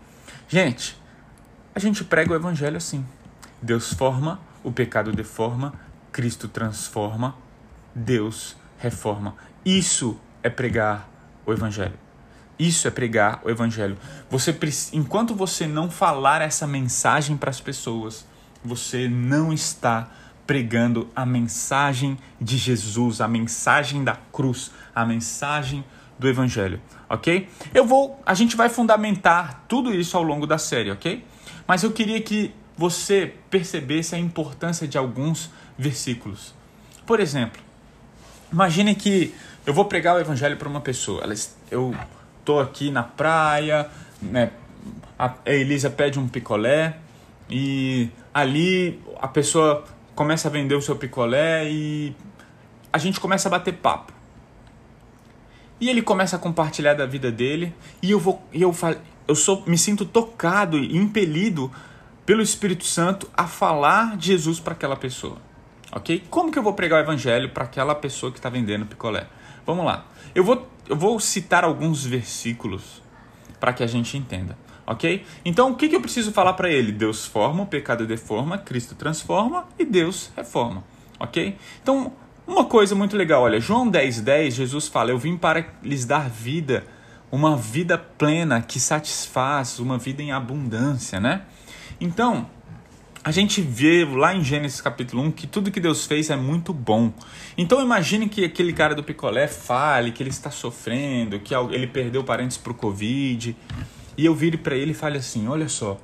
Gente, 0.49 1.01
a 1.75 1.79
gente 1.79 2.05
prega 2.05 2.33
o 2.33 2.37
evangelho 2.37 2.77
assim. 2.77 3.05
Deus 3.61 3.93
forma, 3.93 4.41
o 4.63 4.71
pecado 4.71 5.13
deforma, 5.13 5.75
Cristo 6.13 6.49
transforma, 6.49 7.35
Deus 7.95 8.57
reforma. 8.79 9.35
Isso 9.65 10.19
é 10.43 10.51
pregar 10.51 11.09
o 11.45 11.53
evangelho. 11.53 11.95
Isso 12.59 12.89
é 12.89 12.91
pregar 12.91 13.41
o 13.45 13.51
evangelho. 13.51 13.97
Você 14.31 14.57
enquanto 14.93 15.35
você 15.35 15.67
não 15.67 15.91
falar 15.91 16.41
essa 16.41 16.67
mensagem 16.67 17.37
para 17.37 17.51
as 17.51 17.61
pessoas, 17.61 18.27
você 18.65 19.09
não 19.09 19.53
está 19.53 20.09
pregando 20.47 21.09
a 21.15 21.27
mensagem 21.27 22.17
de 22.41 22.57
Jesus, 22.57 23.21
a 23.21 23.29
mensagem 23.29 24.05
da 24.05 24.17
cruz, 24.33 24.71
a 24.95 25.05
mensagem 25.05 25.85
do 26.19 26.29
evangelho, 26.29 26.81
OK? 27.11 27.49
Eu 27.75 27.85
vou, 27.85 28.21
a 28.25 28.33
gente 28.33 28.57
vai 28.57 28.69
fundamentar 28.69 29.65
tudo 29.69 29.93
isso 29.93 30.17
ao 30.17 30.23
longo 30.23 30.47
da 30.47 30.57
série, 30.57 30.91
OK? 30.91 31.25
Mas 31.67 31.83
eu 31.83 31.91
queria 31.91 32.21
que 32.23 32.55
você 32.77 33.35
percebesse 33.51 34.15
a 34.15 34.19
importância 34.19 34.87
de 34.87 34.97
alguns 34.97 35.51
versículos. 35.77 36.55
Por 37.05 37.21
exemplo, 37.21 37.61
imagine 38.53 38.95
que 38.95 39.35
eu 39.67 39.75
vou 39.75 39.85
pregar 39.85 40.15
o 40.15 40.21
evangelho 40.21 40.57
para 40.57 40.69
uma 40.69 40.81
pessoa. 40.81 41.25
Eu 41.71 41.95
tô 42.45 42.61
aqui 42.61 42.91
na 42.91 43.03
praia, 43.03 43.91
né? 44.23 44.53
A 45.19 45.35
Elisa 45.45 45.91
pede 45.91 46.19
um 46.19 46.29
picolé 46.29 46.97
e 47.51 48.09
ali 48.33 49.03
a 49.21 49.27
pessoa 49.27 49.85
começa 50.15 50.47
a 50.47 50.51
vender 50.51 50.77
o 50.77 50.81
seu 50.81 50.95
picolé 50.95 51.69
e 51.69 52.15
a 52.93 52.99
gente 52.99 53.19
começa 53.19 53.49
a 53.49 53.51
bater 53.51 53.75
papo. 53.75 54.13
E 55.81 55.91
ele 55.91 56.01
começa 56.01 56.37
a 56.37 56.39
compartilhar 56.39 56.95
da 56.95 57.05
vida 57.05 57.31
dele 57.31 57.75
e 58.01 58.13
eu 58.13 58.21
vou 58.21 58.43
eu 58.53 58.75
eu 59.27 59.35
sou 59.35 59.65
me 59.67 59.77
sinto 59.77 60.07
tocado 60.07 60.79
e 60.79 60.97
impelido 60.97 61.71
pelo 62.25 62.41
Espírito 62.41 62.85
Santo 62.85 63.29
a 63.37 63.47
falar 63.47 64.17
de 64.17 64.29
Jesus 64.29 64.61
para 64.61 64.75
aquela 64.75 64.97
pessoa. 64.97 65.39
OK? 65.93 66.25
Como 66.31 66.53
que 66.53 66.59
eu 66.59 66.63
vou 66.63 66.75
pregar 66.75 67.01
o 67.01 67.03
evangelho 67.03 67.51
para 67.51 67.65
aquela 67.65 67.95
pessoa 67.95 68.31
que 68.31 68.39
está 68.39 68.49
vendendo 68.49 68.87
picolé? 68.87 69.27
Vamos 69.67 69.85
lá. 69.85 70.07
Eu 70.35 70.45
vou 70.45 70.67
eu 70.89 70.97
vou 70.97 71.19
citar 71.19 71.65
alguns 71.65 72.05
versículos 72.05 73.03
para 73.59 73.73
que 73.73 73.83
a 73.83 73.87
gente 73.89 74.17
entenda 74.17 74.57
ok? 74.87 75.25
Então, 75.45 75.73
o 75.73 75.75
que, 75.75 75.89
que 75.89 75.97
eu 75.97 76.01
preciso 76.01 76.31
falar 76.33 76.53
para 76.53 76.71
ele? 76.71 76.93
Deus 76.93 77.27
forma, 77.27 77.65
o 77.65 77.67
pecado 77.67 78.07
deforma, 78.07 78.57
Cristo 78.57 78.95
transforma 78.95 79.67
e 79.79 79.85
Deus 79.85 80.31
reforma, 80.37 80.85
ok? 81.19 81.57
Então, 81.83 82.13
uma 82.47 82.65
coisa 82.65 82.95
muito 82.95 83.17
legal, 83.17 83.43
olha, 83.43 83.59
João 83.59 83.89
10, 83.89 84.21
10, 84.21 84.55
Jesus 84.55 84.87
fala, 84.87 85.11
eu 85.11 85.19
vim 85.19 85.37
para 85.37 85.67
lhes 85.83 86.05
dar 86.05 86.31
vida, 86.31 86.87
uma 87.33 87.57
vida 87.57 87.99
plena 87.99 88.63
que 88.63 88.79
satisfaz, 88.79 89.81
uma 89.81 89.99
vida 89.99 90.23
em 90.23 90.31
abundância, 90.31 91.19
né? 91.19 91.43
Então, 92.01 92.49
a 93.27 93.33
gente 93.33 93.61
vê 93.61 94.05
lá 94.05 94.37
em 94.37 94.45
Gênesis 94.45 94.81
capítulo 94.81 95.21
1 95.25 95.33
que 95.33 95.49
tudo 95.49 95.69
que 95.73 95.81
Deus 95.81 96.07
fez 96.07 96.31
é 96.31 96.37
muito 96.37 96.73
bom. 96.73 97.13
Então 97.59 97.83
imagine 97.83 98.29
que 98.29 98.45
aquele 98.45 98.73
cara 98.73 98.95
do 98.95 99.03
picolé 99.03 99.49
fale 99.49 100.13
que 100.13 100.23
ele 100.23 100.31
está 100.31 100.49
sofrendo, 100.49 101.41
que 101.41 101.53
ele 101.73 101.89
perdeu 101.89 102.23
parentes 102.23 102.57
para 102.57 102.71
o 102.71 102.75
Covid, 102.77 103.57
e 104.17 104.25
eu 104.25 104.33
vire 104.33 104.57
para 104.57 104.77
ele 104.77 104.93
e 104.93 104.95
fale 104.95 105.19
assim: 105.19 105.49
Olha 105.49 105.69
só, 105.69 106.01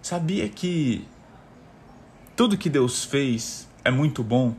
sabia 0.00 0.48
que 0.48 1.06
tudo 2.34 2.56
que 2.56 2.70
Deus 2.70 3.04
fez 3.04 3.68
é 3.84 3.90
muito 3.90 4.22
bom? 4.22 4.54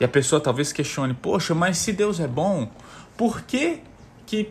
E 0.00 0.04
a 0.04 0.08
pessoa 0.08 0.40
talvez 0.40 0.72
questione: 0.72 1.12
Poxa, 1.12 1.54
mas 1.54 1.76
se 1.76 1.92
Deus 1.92 2.18
é 2.18 2.26
bom, 2.26 2.72
por 3.18 3.42
que, 3.42 3.80
que 4.24 4.50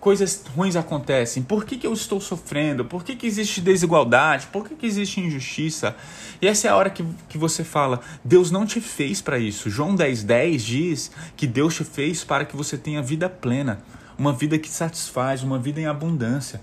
coisas 0.00 0.44
ruins 0.56 0.76
acontecem? 0.76 1.42
Por 1.42 1.64
que, 1.64 1.76
que 1.76 1.86
eu 1.86 1.92
estou 1.92 2.20
sofrendo? 2.20 2.84
Por 2.84 3.04
que, 3.04 3.16
que 3.16 3.26
existe 3.26 3.60
desigualdade? 3.60 4.46
Por 4.48 4.68
que, 4.68 4.74
que 4.74 4.86
existe 4.86 5.20
injustiça? 5.20 5.96
E 6.40 6.46
essa 6.46 6.68
é 6.68 6.70
a 6.70 6.76
hora 6.76 6.90
que, 6.90 7.04
que 7.28 7.38
você 7.38 7.64
fala: 7.64 8.00
Deus 8.24 8.50
não 8.50 8.66
te 8.66 8.80
fez 8.80 9.20
para 9.20 9.38
isso. 9.38 9.70
João 9.70 9.94
10,10 9.94 10.24
10 10.24 10.62
diz 10.62 11.10
que 11.36 11.46
Deus 11.46 11.74
te 11.74 11.84
fez 11.84 12.24
para 12.24 12.44
que 12.44 12.56
você 12.56 12.76
tenha 12.76 13.02
vida 13.02 13.28
plena 13.28 13.82
uma 14.18 14.32
vida 14.32 14.58
que 14.58 14.68
satisfaz, 14.68 15.44
uma 15.44 15.58
vida 15.58 15.80
em 15.80 15.86
abundância. 15.86 16.60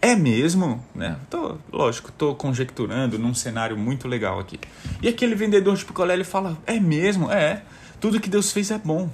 É 0.00 0.14
mesmo, 0.14 0.84
né? 0.94 1.16
Tô, 1.30 1.56
lógico, 1.72 2.12
tô 2.12 2.34
conjecturando 2.34 3.18
num 3.18 3.32
cenário 3.32 3.74
muito 3.74 4.06
legal 4.06 4.38
aqui. 4.38 4.60
E 5.00 5.08
aquele 5.08 5.34
vendedor 5.34 5.74
de 5.74 5.84
picolé 5.84 6.12
ele 6.12 6.24
fala: 6.24 6.58
"É 6.66 6.78
mesmo, 6.78 7.32
é. 7.32 7.62
Tudo 7.98 8.20
que 8.20 8.28
Deus 8.28 8.52
fez 8.52 8.70
é 8.70 8.76
bom". 8.76 9.08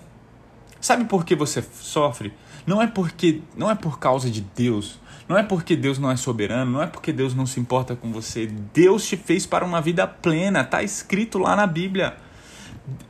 Sabe 0.81 1.05
por 1.05 1.25
que 1.25 1.35
você 1.35 1.63
sofre? 1.81 2.33
Não 2.67 2.81
é 2.81 2.87
porque 2.87 3.43
não 3.57 3.71
é 3.71 3.75
por 3.75 3.99
causa 3.99 4.31
de 4.31 4.41
Deus, 4.41 4.99
não 5.29 5.37
é 5.37 5.43
porque 5.43 5.77
Deus 5.77 5.99
não 5.99 6.11
é 6.11 6.17
soberano, 6.17 6.71
não 6.71 6.83
é 6.83 6.87
porque 6.87 7.13
Deus 7.13 7.35
não 7.35 7.47
se 7.47 7.61
importa 7.61 7.95
com 7.95 8.13
você. 8.13 8.47
Deus 8.47 9.07
te 9.07 9.17
fez 9.17 9.47
para 9.47 9.65
uma 9.65 9.81
vida 9.81 10.07
plena, 10.07 10.65
tá 10.65 10.83
escrito 10.83 11.39
lá 11.39 11.55
na 11.55 11.67
Bíblia. 11.67 12.17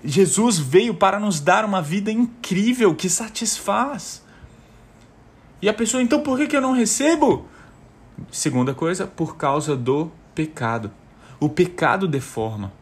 Jesus 0.04 0.58
veio 0.58 0.94
para 0.94 1.18
nos 1.18 1.40
dar 1.40 1.64
uma 1.64 1.80
vida 1.80 2.10
incrível 2.10 2.94
que 2.94 3.08
satisfaz. 3.08 4.22
E 5.62 5.68
a 5.68 5.74
pessoa, 5.74 6.02
então 6.02 6.20
por 6.20 6.38
que, 6.38 6.46
que 6.46 6.56
eu 6.56 6.60
não 6.60 6.72
recebo? 6.72 7.46
Segunda 8.30 8.74
coisa, 8.74 9.06
por 9.06 9.36
causa 9.36 9.76
do 9.76 10.10
pecado. 10.34 10.90
O 11.38 11.48
pecado 11.48 12.06
deforma. 12.06 12.72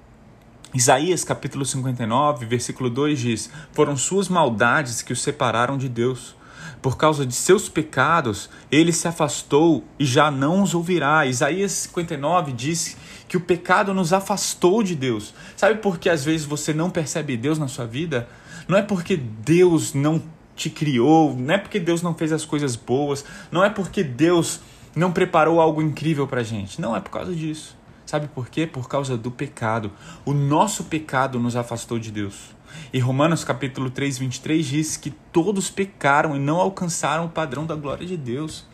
Isaías 0.75 1.25
capítulo 1.25 1.65
59, 1.65 2.45
versículo 2.45 2.91
2 2.91 3.19
diz: 3.19 3.51
Foram 3.73 3.97
suas 3.97 4.29
maldades 4.29 5.01
que 5.01 5.15
o 5.15 5.17
separaram 5.17 5.79
de 5.79 5.89
Deus. 5.89 6.37
Por 6.83 6.97
causa 6.97 7.25
de 7.25 7.35
seus 7.35 7.69
pecados, 7.69 8.51
ele 8.71 8.93
se 8.93 9.09
afastou 9.09 9.83
e 9.99 10.05
já 10.05 10.31
não 10.31 10.63
os 10.63 10.75
ouvirá. 10.75 11.25
Isaías 11.25 11.73
59 11.73 12.53
diz 12.53 12.97
que 13.27 13.37
o 13.37 13.41
pecado 13.41 13.95
nos 13.95 14.13
afastou 14.13 14.83
de 14.83 14.95
Deus. 14.95 15.35
Sabe 15.57 15.77
por 15.77 15.99
que 15.99 16.11
às 16.11 16.25
vezes 16.25 16.45
você 16.45 16.75
não 16.75 16.91
percebe 16.91 17.37
Deus 17.37 17.59
na 17.59 17.67
sua 17.67 17.87
vida? 17.87 18.29
Não 18.69 18.77
é 18.77 18.83
porque 18.83 19.17
Deus 19.17 19.95
não 19.95 20.23
te 20.55 20.69
criou, 20.69 21.35
não 21.35 21.55
é 21.55 21.59
porque 21.59 21.81
Deus 21.81 22.03
não 22.03 22.15
fez 22.15 22.31
as 22.31 22.45
coisas 22.45 22.77
boas, 22.77 23.25
não 23.51 23.65
é 23.65 23.71
porque 23.71 24.05
Deus 24.05 24.61
não 24.95 25.11
preparou 25.11 25.61
algo 25.61 25.81
incrível 25.81 26.27
pra 26.27 26.43
gente. 26.43 26.79
Não 26.79 26.95
é 26.95 27.01
por 27.01 27.11
causa 27.11 27.35
disso. 27.35 27.78
Sabe 28.09 28.27
por 28.27 28.49
quê? 28.49 28.67
Por 28.67 28.89
causa 28.89 29.19
do 29.19 29.31
pecado. 29.31 29.93
O 30.25 30.33
nosso 30.33 30.85
pecado 30.85 31.39
nos 31.39 31.55
afastou 31.57 31.99
de 31.99 32.11
Deus. 32.11 32.57
E 32.91 32.99
Romanos 32.99 33.45
capítulo 33.45 33.91
3, 33.91 34.17
23 34.17 34.65
diz 34.65 34.97
que 34.97 35.11
todos 35.11 35.69
pecaram 35.69 36.35
e 36.35 36.39
não 36.39 36.57
alcançaram 36.57 37.27
o 37.27 37.29
padrão 37.29 37.67
da 37.67 37.75
glória 37.75 38.07
de 38.07 38.17
Deus. 38.17 38.65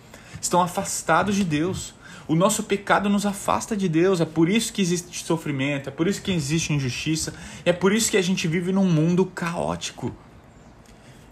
Estão 0.41 0.63
afastados 0.63 1.35
de 1.35 1.43
Deus. 1.43 1.97
O 2.29 2.37
nosso 2.37 2.63
pecado 2.63 3.09
nos 3.09 3.27
afasta 3.27 3.77
de 3.77 3.89
Deus, 3.89 4.21
é 4.21 4.25
por 4.25 4.49
isso 4.49 4.73
que 4.73 4.81
existe 4.81 5.25
sofrimento, 5.25 5.89
é 5.89 5.91
por 5.91 6.07
isso 6.07 6.23
que 6.23 6.31
existe 6.31 6.73
injustiça, 6.73 7.35
é 7.65 7.73
por 7.73 7.93
isso 7.93 8.13
que 8.13 8.17
a 8.17 8.23
gente 8.23 8.47
vive 8.47 8.71
num 8.71 8.89
mundo 8.89 9.27
caótico. 9.27 10.15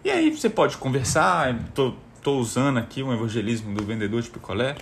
E 0.04 0.10
aí 0.10 0.28
você 0.36 0.50
pode 0.50 0.76
conversar, 0.76 1.56
tô 1.72 1.94
usando 2.36 2.78
aqui 2.78 3.00
um 3.00 3.12
evangelismo 3.12 3.72
do 3.72 3.84
vendedor 3.84 4.20
de 4.20 4.28
picolé. 4.28 4.74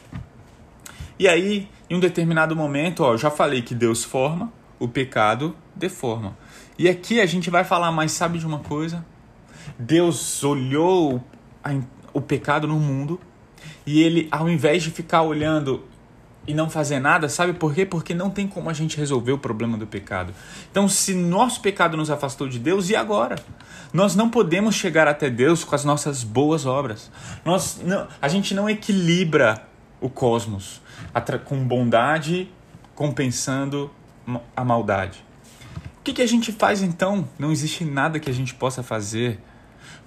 E 1.18 1.28
aí, 1.28 1.68
em 1.90 1.96
um 1.96 2.00
determinado 2.00 2.54
momento, 2.54 3.02
ó, 3.02 3.16
já 3.16 3.32
falei 3.32 3.62
que 3.62 3.74
Deus 3.74 4.04
forma, 4.04 4.52
o 4.78 4.86
pecado 4.86 5.56
deforma. 5.74 6.38
E 6.78 6.88
aqui 6.88 7.20
a 7.20 7.26
gente 7.26 7.50
vai 7.50 7.64
falar, 7.64 7.90
mas 7.90 8.12
sabe 8.12 8.38
de 8.38 8.46
uma 8.46 8.60
coisa? 8.60 9.04
Deus 9.76 10.42
olhou 10.44 11.22
o 12.14 12.20
pecado 12.20 12.68
no 12.68 12.78
mundo 12.78 13.20
e 13.84 14.00
ele, 14.02 14.28
ao 14.30 14.48
invés 14.48 14.84
de 14.84 14.90
ficar 14.92 15.22
olhando 15.22 15.84
e 16.46 16.54
não 16.54 16.70
fazer 16.70 17.00
nada, 17.00 17.28
sabe 17.28 17.52
por 17.52 17.74
quê? 17.74 17.84
Porque 17.84 18.14
não 18.14 18.30
tem 18.30 18.46
como 18.46 18.70
a 18.70 18.72
gente 18.72 18.96
resolver 18.96 19.32
o 19.32 19.38
problema 19.38 19.76
do 19.76 19.86
pecado. 19.86 20.32
Então, 20.70 20.88
se 20.88 21.12
nosso 21.12 21.60
pecado 21.60 21.96
nos 21.96 22.08
afastou 22.08 22.48
de 22.48 22.58
Deus, 22.58 22.88
e 22.88 22.96
agora? 22.96 23.36
Nós 23.92 24.14
não 24.14 24.30
podemos 24.30 24.76
chegar 24.76 25.08
até 25.08 25.28
Deus 25.28 25.64
com 25.64 25.74
as 25.74 25.84
nossas 25.84 26.22
boas 26.22 26.64
obras. 26.64 27.10
Nós 27.44 27.80
não, 27.84 28.06
a 28.22 28.28
gente 28.28 28.54
não 28.54 28.70
equilibra 28.70 29.66
o 30.00 30.08
cosmos 30.08 30.79
com 31.44 31.64
bondade 31.64 32.50
compensando 32.94 33.90
a 34.56 34.64
maldade. 34.64 35.24
O 35.98 36.02
que, 36.02 36.12
que 36.12 36.22
a 36.22 36.26
gente 36.26 36.52
faz 36.52 36.82
então? 36.82 37.28
Não 37.38 37.52
existe 37.52 37.84
nada 37.84 38.18
que 38.18 38.30
a 38.30 38.32
gente 38.32 38.54
possa 38.54 38.82
fazer, 38.82 39.38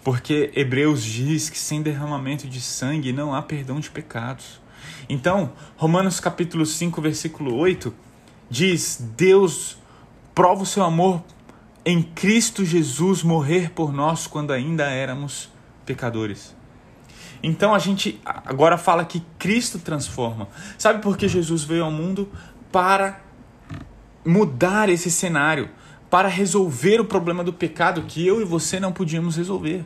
porque 0.04 0.52
Hebreus 0.56 1.04
diz 1.04 1.50
que 1.50 1.58
sem 1.58 1.82
derramamento 1.82 2.48
de 2.48 2.62
sangue 2.62 3.14
não 3.14 3.34
há 3.34 3.42
perdão 3.42 3.80
de 3.80 3.90
pecados. 3.90 4.62
Então, 5.08 5.54
Romanos 5.78 6.20
capítulo 6.20 6.66
5, 6.66 7.02
versículo 7.02 7.56
8 7.56 7.94
diz: 8.50 9.04
Deus 9.16 9.78
prova 10.34 10.64
o 10.64 10.66
seu 10.66 10.84
amor 10.84 11.24
em 11.86 12.02
Cristo 12.02 12.66
Jesus 12.66 13.24
morrer 13.24 13.72
por 13.72 13.92
nós 13.92 14.26
quando 14.26 14.52
ainda 14.52 14.86
éramos 14.86 15.50
pecadores. 15.86 16.56
Então 17.44 17.76
a 17.76 17.80
gente 17.80 18.22
agora 18.26 18.78
fala 18.78 19.04
que 19.04 19.22
Cristo 19.38 19.78
transforma. 19.78 20.48
Sabe 20.78 21.02
por 21.02 21.18
que 21.18 21.28
Jesus 21.28 21.66
veio 21.66 21.84
ao 21.84 21.92
mundo? 21.92 22.30
Para 22.72 23.20
mudar 24.26 24.88
esse 24.88 25.12
cenário, 25.12 25.70
para 26.10 26.30
resolver 26.30 27.02
o 27.02 27.06
problema 27.06 27.44
do 27.44 27.52
pecado 27.52 28.04
que 28.04 28.26
eu 28.26 28.42
e 28.42 28.46
você 28.46 28.80
não 28.80 28.94
podíamos 28.94 29.36
resolver. 29.36 29.86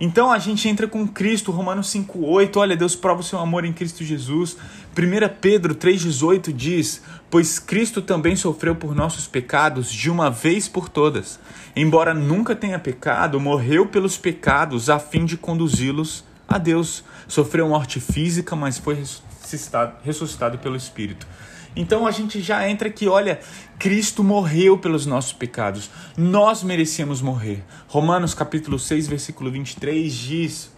Então 0.00 0.32
a 0.32 0.38
gente 0.38 0.66
entra 0.66 0.88
com 0.88 1.06
Cristo, 1.06 1.52
Romanos 1.52 1.92
5,8, 1.92 2.56
olha, 2.56 2.76
Deus 2.76 2.96
prova 2.96 3.20
o 3.20 3.24
seu 3.24 3.38
amor 3.38 3.64
em 3.64 3.72
Cristo 3.72 4.02
Jesus. 4.02 4.56
1 4.96 5.40
Pedro 5.40 5.74
3,18 5.74 6.52
diz: 6.52 7.02
Pois 7.30 7.58
Cristo 7.58 8.00
também 8.00 8.34
sofreu 8.34 8.74
por 8.74 8.96
nossos 8.96 9.28
pecados 9.28 9.92
de 9.92 10.10
uma 10.10 10.30
vez 10.30 10.66
por 10.68 10.88
todas. 10.88 11.38
Embora 11.76 12.14
nunca 12.14 12.56
tenha 12.56 12.78
pecado, 12.78 13.38
morreu 13.38 13.86
pelos 13.86 14.16
pecados 14.16 14.88
a 14.88 14.98
fim 14.98 15.24
de 15.24 15.36
conduzi-los 15.36 16.24
a 16.48 16.58
Deus. 16.58 17.04
Sofreu 17.28 17.68
morte 17.68 18.00
física, 18.00 18.54
mas 18.54 18.78
foi 18.78 18.94
ressuscitado, 18.94 19.94
ressuscitado 20.04 20.58
pelo 20.58 20.76
Espírito. 20.76 21.26
Então 21.74 22.06
a 22.06 22.10
gente 22.10 22.40
já 22.42 22.68
entra 22.68 22.88
aqui, 22.88 23.08
olha, 23.08 23.40
Cristo 23.78 24.22
morreu 24.22 24.76
pelos 24.76 25.06
nossos 25.06 25.32
pecados. 25.32 25.90
Nós 26.16 26.62
merecíamos 26.62 27.22
morrer. 27.22 27.64
Romanos 27.88 28.34
capítulo 28.34 28.78
6, 28.78 29.08
versículo 29.08 29.50
23 29.50 30.12
diz 30.12 30.70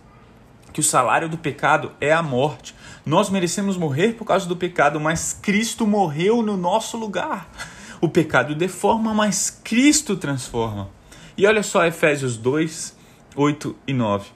que 0.73 0.81
o 0.81 0.83
salário 0.85 1.29
do 1.29 1.39
pecado 1.39 1.93
é 2.01 2.13
a 2.13 2.23
morte. 2.23 2.75
Nós 3.05 3.29
merecemos 3.29 3.77
morrer 3.77 4.15
por 4.15 4.25
causa 4.25 4.47
do 4.47 4.57
pecado, 4.57 5.01
mas 5.01 5.39
Cristo 5.41 5.87
morreu 5.87 6.43
no 6.43 6.57
nosso 6.57 6.97
lugar. 6.97 7.49
O 8.01 8.09
pecado 8.09 8.55
deforma, 8.55 9.15
mas 9.15 9.51
Cristo 9.51 10.17
transforma. 10.17 10.91
E 11.37 11.47
olha 11.47 11.63
só 11.63 11.85
Efésios 11.85 12.37
2, 12.37 12.97
8 13.35 13.77
e 13.87 13.93
9. 13.93 14.27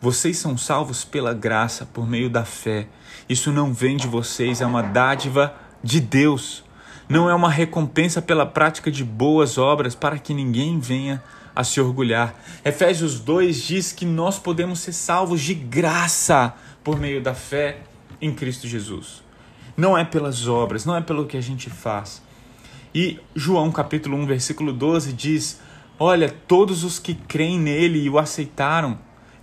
Vocês 0.00 0.36
são 0.36 0.56
salvos 0.56 1.04
pela 1.04 1.34
graça, 1.34 1.86
por 1.86 2.08
meio 2.08 2.30
da 2.30 2.44
fé. 2.44 2.86
Isso 3.28 3.52
não 3.52 3.72
vem 3.72 3.96
de 3.96 4.06
vocês, 4.06 4.60
é 4.60 4.66
uma 4.66 4.82
dádiva 4.82 5.54
de 5.82 6.00
Deus. 6.00 6.64
Não 7.08 7.28
é 7.28 7.34
uma 7.34 7.50
recompensa 7.50 8.20
pela 8.20 8.44
prática 8.44 8.90
de 8.90 9.02
boas 9.02 9.58
obras 9.58 9.94
para 9.94 10.18
que 10.18 10.34
ninguém 10.34 10.78
venha 10.78 11.22
a 11.56 11.64
se 11.64 11.80
orgulhar. 11.80 12.34
Efésios 12.64 13.18
2 13.18 13.62
diz 13.62 13.92
que 13.92 14.04
nós 14.04 14.38
podemos 14.38 14.78
ser 14.78 14.92
salvos 14.92 15.40
de 15.40 15.54
graça 15.54 16.54
por 16.84 17.00
meio 17.00 17.20
da 17.20 17.34
fé 17.34 17.80
em 18.20 18.32
Cristo 18.32 18.68
Jesus. 18.68 19.22
Não 19.76 19.96
é 19.96 20.04
pelas 20.04 20.46
obras, 20.46 20.84
não 20.84 20.94
é 20.96 21.00
pelo 21.00 21.26
que 21.26 21.36
a 21.36 21.40
gente 21.40 21.70
faz. 21.70 22.22
E 22.94 23.18
João 23.34 23.70
capítulo 23.70 24.16
1, 24.18 24.26
versículo 24.26 24.72
12 24.72 25.12
diz: 25.12 25.60
Olha, 25.98 26.28
todos 26.28 26.84
os 26.84 26.98
que 26.98 27.14
creem 27.14 27.58
nele 27.58 28.02
e 28.02 28.10
o 28.10 28.18
aceitaram, 28.18 28.98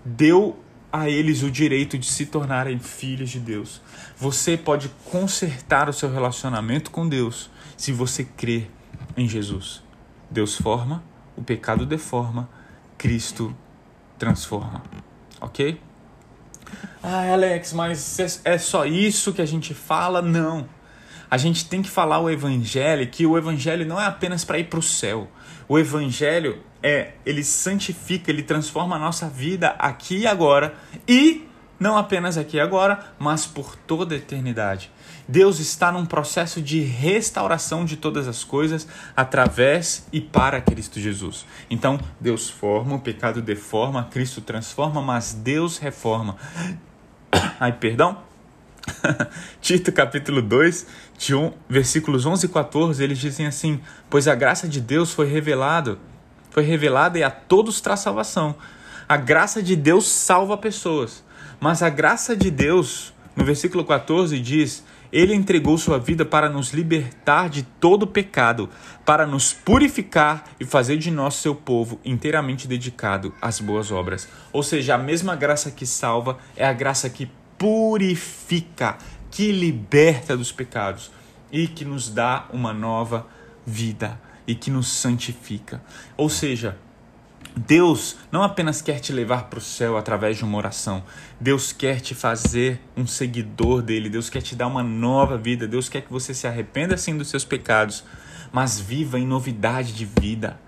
deu 0.05 0.57
a 0.93 1.09
eles 1.09 1.43
o 1.43 1.51
direito 1.51 1.97
de 1.97 2.05
se 2.05 2.27
tornarem 2.27 2.79
filhos 2.79 3.29
de 3.31 3.39
Deus. 3.39 3.81
Você 4.15 4.55
pode 4.55 4.89
consertar 5.11 5.89
o 5.89 5.93
seu 5.93 6.09
relacionamento 6.09 6.91
com 6.91 7.09
Deus 7.09 7.49
se 7.75 7.91
você 7.91 8.23
crer 8.23 8.71
em 9.17 9.27
Jesus. 9.27 9.83
Deus 10.29 10.55
forma, 10.55 11.03
o 11.35 11.43
pecado 11.43 11.85
deforma, 11.85 12.49
Cristo 12.97 13.55
transforma. 14.17 14.81
Ok? 15.41 15.81
Ah, 17.03 17.33
Alex, 17.33 17.73
mas 17.73 18.19
é, 18.19 18.53
é 18.53 18.57
só 18.57 18.85
isso 18.85 19.33
que 19.33 19.41
a 19.41 19.45
gente 19.45 19.73
fala? 19.73 20.21
Não. 20.21 20.67
A 21.29 21.37
gente 21.37 21.67
tem 21.67 21.81
que 21.81 21.89
falar 21.89 22.19
o 22.19 22.29
evangelho, 22.29 23.07
que 23.07 23.25
o 23.25 23.37
evangelho 23.37 23.85
não 23.85 23.99
é 23.99 24.05
apenas 24.05 24.45
para 24.45 24.59
ir 24.59 24.65
para 24.65 24.79
o 24.79 24.83
céu. 24.83 25.29
O 25.67 25.79
evangelho 25.79 26.61
é, 26.81 27.13
ele 27.25 27.43
santifica, 27.43 28.29
ele 28.29 28.43
transforma 28.43 28.95
a 28.95 28.99
nossa 28.99 29.27
vida 29.27 29.69
aqui 29.79 30.19
e 30.19 30.27
agora 30.27 30.75
e 31.07 31.47
não 31.79 31.97
apenas 31.97 32.37
aqui 32.37 32.57
e 32.57 32.59
agora, 32.59 33.13
mas 33.19 33.45
por 33.45 33.75
toda 33.75 34.15
a 34.15 34.17
eternidade. 34.17 34.91
Deus 35.27 35.59
está 35.59 35.91
num 35.91 36.05
processo 36.05 36.61
de 36.61 36.79
restauração 36.81 37.83
de 37.83 37.97
todas 37.97 38.27
as 38.27 38.43
coisas 38.43 38.87
através 39.15 40.07
e 40.11 40.21
para 40.21 40.61
Cristo 40.61 40.99
Jesus. 40.99 41.45
Então, 41.69 41.99
Deus 42.19 42.49
forma, 42.49 42.95
o 42.95 42.99
pecado 42.99 43.41
deforma, 43.41 44.07
Cristo 44.11 44.39
transforma, 44.39 45.01
mas 45.01 45.33
Deus 45.33 45.77
reforma. 45.77 46.37
Ai, 47.59 47.73
perdão? 47.73 48.19
Tito 49.61 49.91
capítulo 49.91 50.41
2, 50.41 50.85
de 51.17 51.35
um, 51.35 51.51
versículos 51.69 52.25
11 52.25 52.45
e 52.45 52.49
14, 52.49 53.03
eles 53.03 53.17
dizem 53.17 53.47
assim: 53.47 53.79
Pois 54.09 54.27
a 54.27 54.35
graça 54.35 54.67
de 54.67 54.81
Deus 54.81 55.11
foi 55.11 55.27
revelada 55.27 55.97
foi 56.55 56.63
revelada 56.63 57.19
e 57.19 57.23
a 57.23 57.29
todos 57.29 57.81
traz 57.81 57.99
salvação. 57.99 58.55
A 59.09 59.17
graça 59.17 59.61
de 59.61 59.75
Deus 59.75 60.07
salva 60.07 60.57
pessoas, 60.57 61.21
mas 61.59 61.83
a 61.83 61.89
graça 61.89 62.33
de 62.33 62.49
Deus, 62.49 63.13
no 63.35 63.43
versículo 63.43 63.83
14, 63.83 64.39
diz: 64.39 64.81
Ele 65.11 65.35
entregou 65.35 65.77
sua 65.77 65.99
vida 65.99 66.23
para 66.23 66.47
nos 66.47 66.71
libertar 66.71 67.49
de 67.49 67.63
todo 67.63 68.07
pecado, 68.07 68.69
para 69.05 69.27
nos 69.27 69.51
purificar 69.51 70.45
e 70.57 70.63
fazer 70.63 70.95
de 70.95 71.11
nós 71.11 71.33
seu 71.33 71.53
povo 71.53 71.99
inteiramente 72.05 72.69
dedicado 72.69 73.33
às 73.41 73.59
boas 73.59 73.91
obras. 73.91 74.25
Ou 74.53 74.63
seja, 74.63 74.95
a 74.95 74.97
mesma 74.97 75.35
graça 75.35 75.69
que 75.69 75.85
salva 75.85 76.37
é 76.55 76.65
a 76.65 76.71
graça 76.71 77.09
que 77.09 77.29
purifica, 77.57 78.97
que 79.29 79.51
liberta 79.51 80.37
dos 80.37 80.53
pecados 80.53 81.11
e 81.51 81.67
que 81.67 81.85
nos 81.85 82.09
dá 82.09 82.47
uma 82.51 82.73
nova 82.73 83.27
vida 83.65 84.19
e 84.47 84.53
que 84.53 84.69
nos 84.69 84.87
santifica. 84.87 85.81
Ou 86.17 86.29
seja, 86.29 86.77
Deus 87.55 88.17
não 88.31 88.43
apenas 88.43 88.81
quer 88.81 88.99
te 88.99 89.13
levar 89.13 89.45
para 89.45 89.59
o 89.59 89.61
céu 89.61 89.97
através 89.97 90.37
de 90.37 90.43
uma 90.43 90.57
oração, 90.57 91.03
Deus 91.39 91.71
quer 91.71 92.01
te 92.01 92.13
fazer 92.13 92.81
um 92.97 93.07
seguidor 93.07 93.81
dele, 93.81 94.09
Deus 94.09 94.29
quer 94.29 94.41
te 94.41 94.55
dar 94.55 94.67
uma 94.67 94.83
nova 94.83 95.37
vida, 95.37 95.65
Deus 95.65 95.87
quer 95.87 96.01
que 96.01 96.11
você 96.11 96.33
se 96.33 96.47
arrependa 96.47 96.97
sim 96.97 97.17
dos 97.17 97.29
seus 97.29 97.45
pecados, 97.45 98.03
mas 98.51 98.79
viva 98.79 99.17
em 99.17 99.25
novidade 99.25 99.93
de 99.93 100.05
vida, 100.05 100.59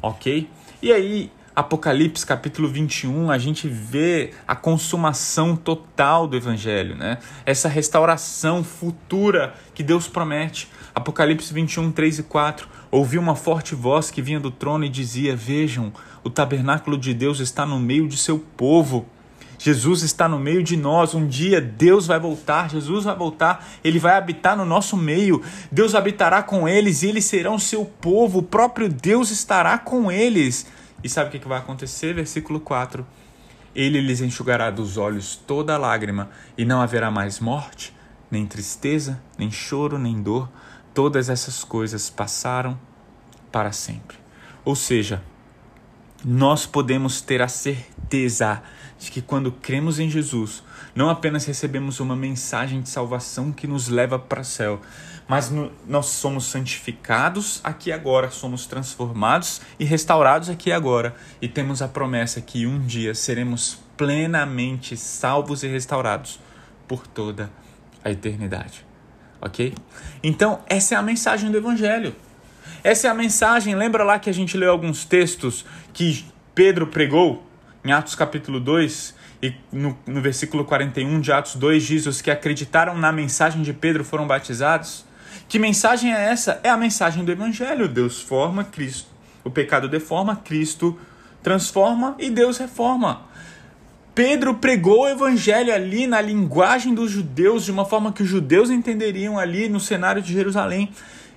ok? 0.00 0.48
E 0.82 0.90
aí, 0.90 1.30
Apocalipse 1.60 2.24
capítulo 2.24 2.68
21, 2.68 3.30
a 3.30 3.36
gente 3.36 3.68
vê 3.68 4.30
a 4.48 4.56
consumação 4.56 5.54
total 5.54 6.26
do 6.26 6.34
evangelho, 6.34 6.96
né? 6.96 7.18
Essa 7.44 7.68
restauração 7.68 8.64
futura 8.64 9.52
que 9.74 9.82
Deus 9.82 10.08
promete. 10.08 10.70
Apocalipse 10.94 11.52
21, 11.52 11.92
3 11.92 12.20
e 12.20 12.22
4. 12.22 12.66
Ouvi 12.90 13.18
uma 13.18 13.36
forte 13.36 13.74
voz 13.74 14.10
que 14.10 14.22
vinha 14.22 14.40
do 14.40 14.50
trono 14.50 14.86
e 14.86 14.88
dizia: 14.88 15.36
Vejam, 15.36 15.92
o 16.24 16.30
tabernáculo 16.30 16.96
de 16.96 17.12
Deus 17.12 17.40
está 17.40 17.66
no 17.66 17.78
meio 17.78 18.08
de 18.08 18.16
seu 18.16 18.38
povo. 18.38 19.06
Jesus 19.58 20.02
está 20.02 20.26
no 20.26 20.38
meio 20.38 20.62
de 20.62 20.78
nós. 20.78 21.14
Um 21.14 21.26
dia 21.26 21.60
Deus 21.60 22.06
vai 22.06 22.18
voltar, 22.18 22.70
Jesus 22.70 23.04
vai 23.04 23.14
voltar, 23.14 23.68
ele 23.84 23.98
vai 23.98 24.16
habitar 24.16 24.56
no 24.56 24.64
nosso 24.64 24.96
meio. 24.96 25.42
Deus 25.70 25.94
habitará 25.94 26.42
com 26.42 26.66
eles 26.66 27.02
e 27.02 27.08
eles 27.08 27.26
serão 27.26 27.58
seu 27.58 27.84
povo. 27.84 28.38
O 28.38 28.42
próprio 28.42 28.88
Deus 28.88 29.30
estará 29.30 29.76
com 29.76 30.10
eles. 30.10 30.66
E 31.02 31.08
sabe 31.08 31.36
o 31.36 31.40
que 31.40 31.48
vai 31.48 31.58
acontecer? 31.58 32.14
Versículo 32.14 32.60
4. 32.60 33.06
Ele 33.74 34.00
lhes 34.00 34.20
enxugará 34.20 34.70
dos 34.70 34.96
olhos 34.96 35.36
toda 35.36 35.78
lágrima, 35.78 36.30
e 36.58 36.64
não 36.64 36.80
haverá 36.80 37.10
mais 37.10 37.38
morte, 37.38 37.94
nem 38.30 38.46
tristeza, 38.46 39.20
nem 39.38 39.50
choro, 39.50 39.98
nem 39.98 40.20
dor 40.20 40.48
todas 40.94 41.28
essas 41.28 41.64
coisas 41.64 42.10
passaram 42.10 42.78
para 43.50 43.72
sempre. 43.72 44.16
Ou 44.64 44.76
seja, 44.76 45.22
nós 46.24 46.66
podemos 46.66 47.20
ter 47.20 47.40
a 47.40 47.48
certeza 47.48 48.62
de 48.98 49.10
que 49.10 49.22
quando 49.22 49.50
cremos 49.50 49.98
em 49.98 50.10
Jesus, 50.10 50.62
não 50.94 51.08
apenas 51.08 51.46
recebemos 51.46 52.00
uma 52.00 52.14
mensagem 52.14 52.82
de 52.82 52.88
salvação 52.88 53.50
que 53.50 53.66
nos 53.66 53.88
leva 53.88 54.18
para 54.18 54.42
o 54.42 54.44
céu, 54.44 54.80
mas 55.30 55.48
no, 55.48 55.70
nós 55.86 56.06
somos 56.06 56.46
santificados 56.46 57.60
aqui 57.62 57.92
agora, 57.92 58.32
somos 58.32 58.66
transformados 58.66 59.60
e 59.78 59.84
restaurados 59.84 60.50
aqui 60.50 60.72
agora, 60.72 61.14
e 61.40 61.46
temos 61.46 61.80
a 61.80 61.86
promessa 61.86 62.40
que 62.40 62.66
um 62.66 62.80
dia 62.80 63.14
seremos 63.14 63.78
plenamente 63.96 64.96
salvos 64.96 65.62
e 65.62 65.68
restaurados 65.68 66.40
por 66.88 67.06
toda 67.06 67.48
a 68.02 68.10
eternidade 68.10 68.90
ok? 69.40 69.72
Então, 70.20 70.60
essa 70.66 70.96
é 70.96 70.98
a 70.98 71.02
mensagem 71.02 71.48
do 71.48 71.56
Evangelho. 71.56 72.14
Essa 72.84 73.06
é 73.06 73.10
a 73.10 73.14
mensagem. 73.14 73.74
Lembra 73.74 74.04
lá 74.04 74.18
que 74.18 74.28
a 74.28 74.34
gente 74.34 74.56
leu 74.56 74.70
alguns 74.70 75.04
textos 75.04 75.64
que 75.92 76.26
Pedro 76.54 76.88
pregou 76.88 77.46
em 77.84 77.92
Atos 77.92 78.14
capítulo 78.14 78.60
2 78.60 79.14
e 79.42 79.54
no, 79.72 79.98
no 80.06 80.20
versículo 80.20 80.64
41 80.64 81.20
de 81.20 81.32
Atos 81.32 81.54
2 81.54 81.82
diz: 81.82 82.06
Os 82.06 82.20
que 82.20 82.30
acreditaram 82.30 82.98
na 82.98 83.10
mensagem 83.10 83.62
de 83.62 83.72
Pedro 83.72 84.04
foram 84.04 84.26
batizados. 84.26 85.08
Que 85.50 85.58
mensagem 85.58 86.14
é 86.14 86.30
essa? 86.30 86.60
É 86.62 86.70
a 86.70 86.76
mensagem 86.76 87.24
do 87.24 87.32
Evangelho. 87.32 87.88
Deus 87.88 88.22
forma 88.22 88.62
Cristo. 88.62 89.08
O 89.42 89.50
pecado 89.50 89.88
deforma, 89.88 90.36
Cristo 90.36 90.96
transforma 91.42 92.14
e 92.20 92.30
Deus 92.30 92.56
reforma. 92.56 93.22
Pedro 94.14 94.54
pregou 94.54 95.00
o 95.00 95.08
evangelho 95.08 95.74
ali 95.74 96.06
na 96.06 96.20
linguagem 96.20 96.94
dos 96.94 97.10
judeus, 97.10 97.64
de 97.64 97.72
uma 97.72 97.84
forma 97.84 98.12
que 98.12 98.22
os 98.22 98.28
judeus 98.28 98.70
entenderiam 98.70 99.40
ali 99.40 99.68
no 99.68 99.80
cenário 99.80 100.22
de 100.22 100.32
Jerusalém. 100.32 100.92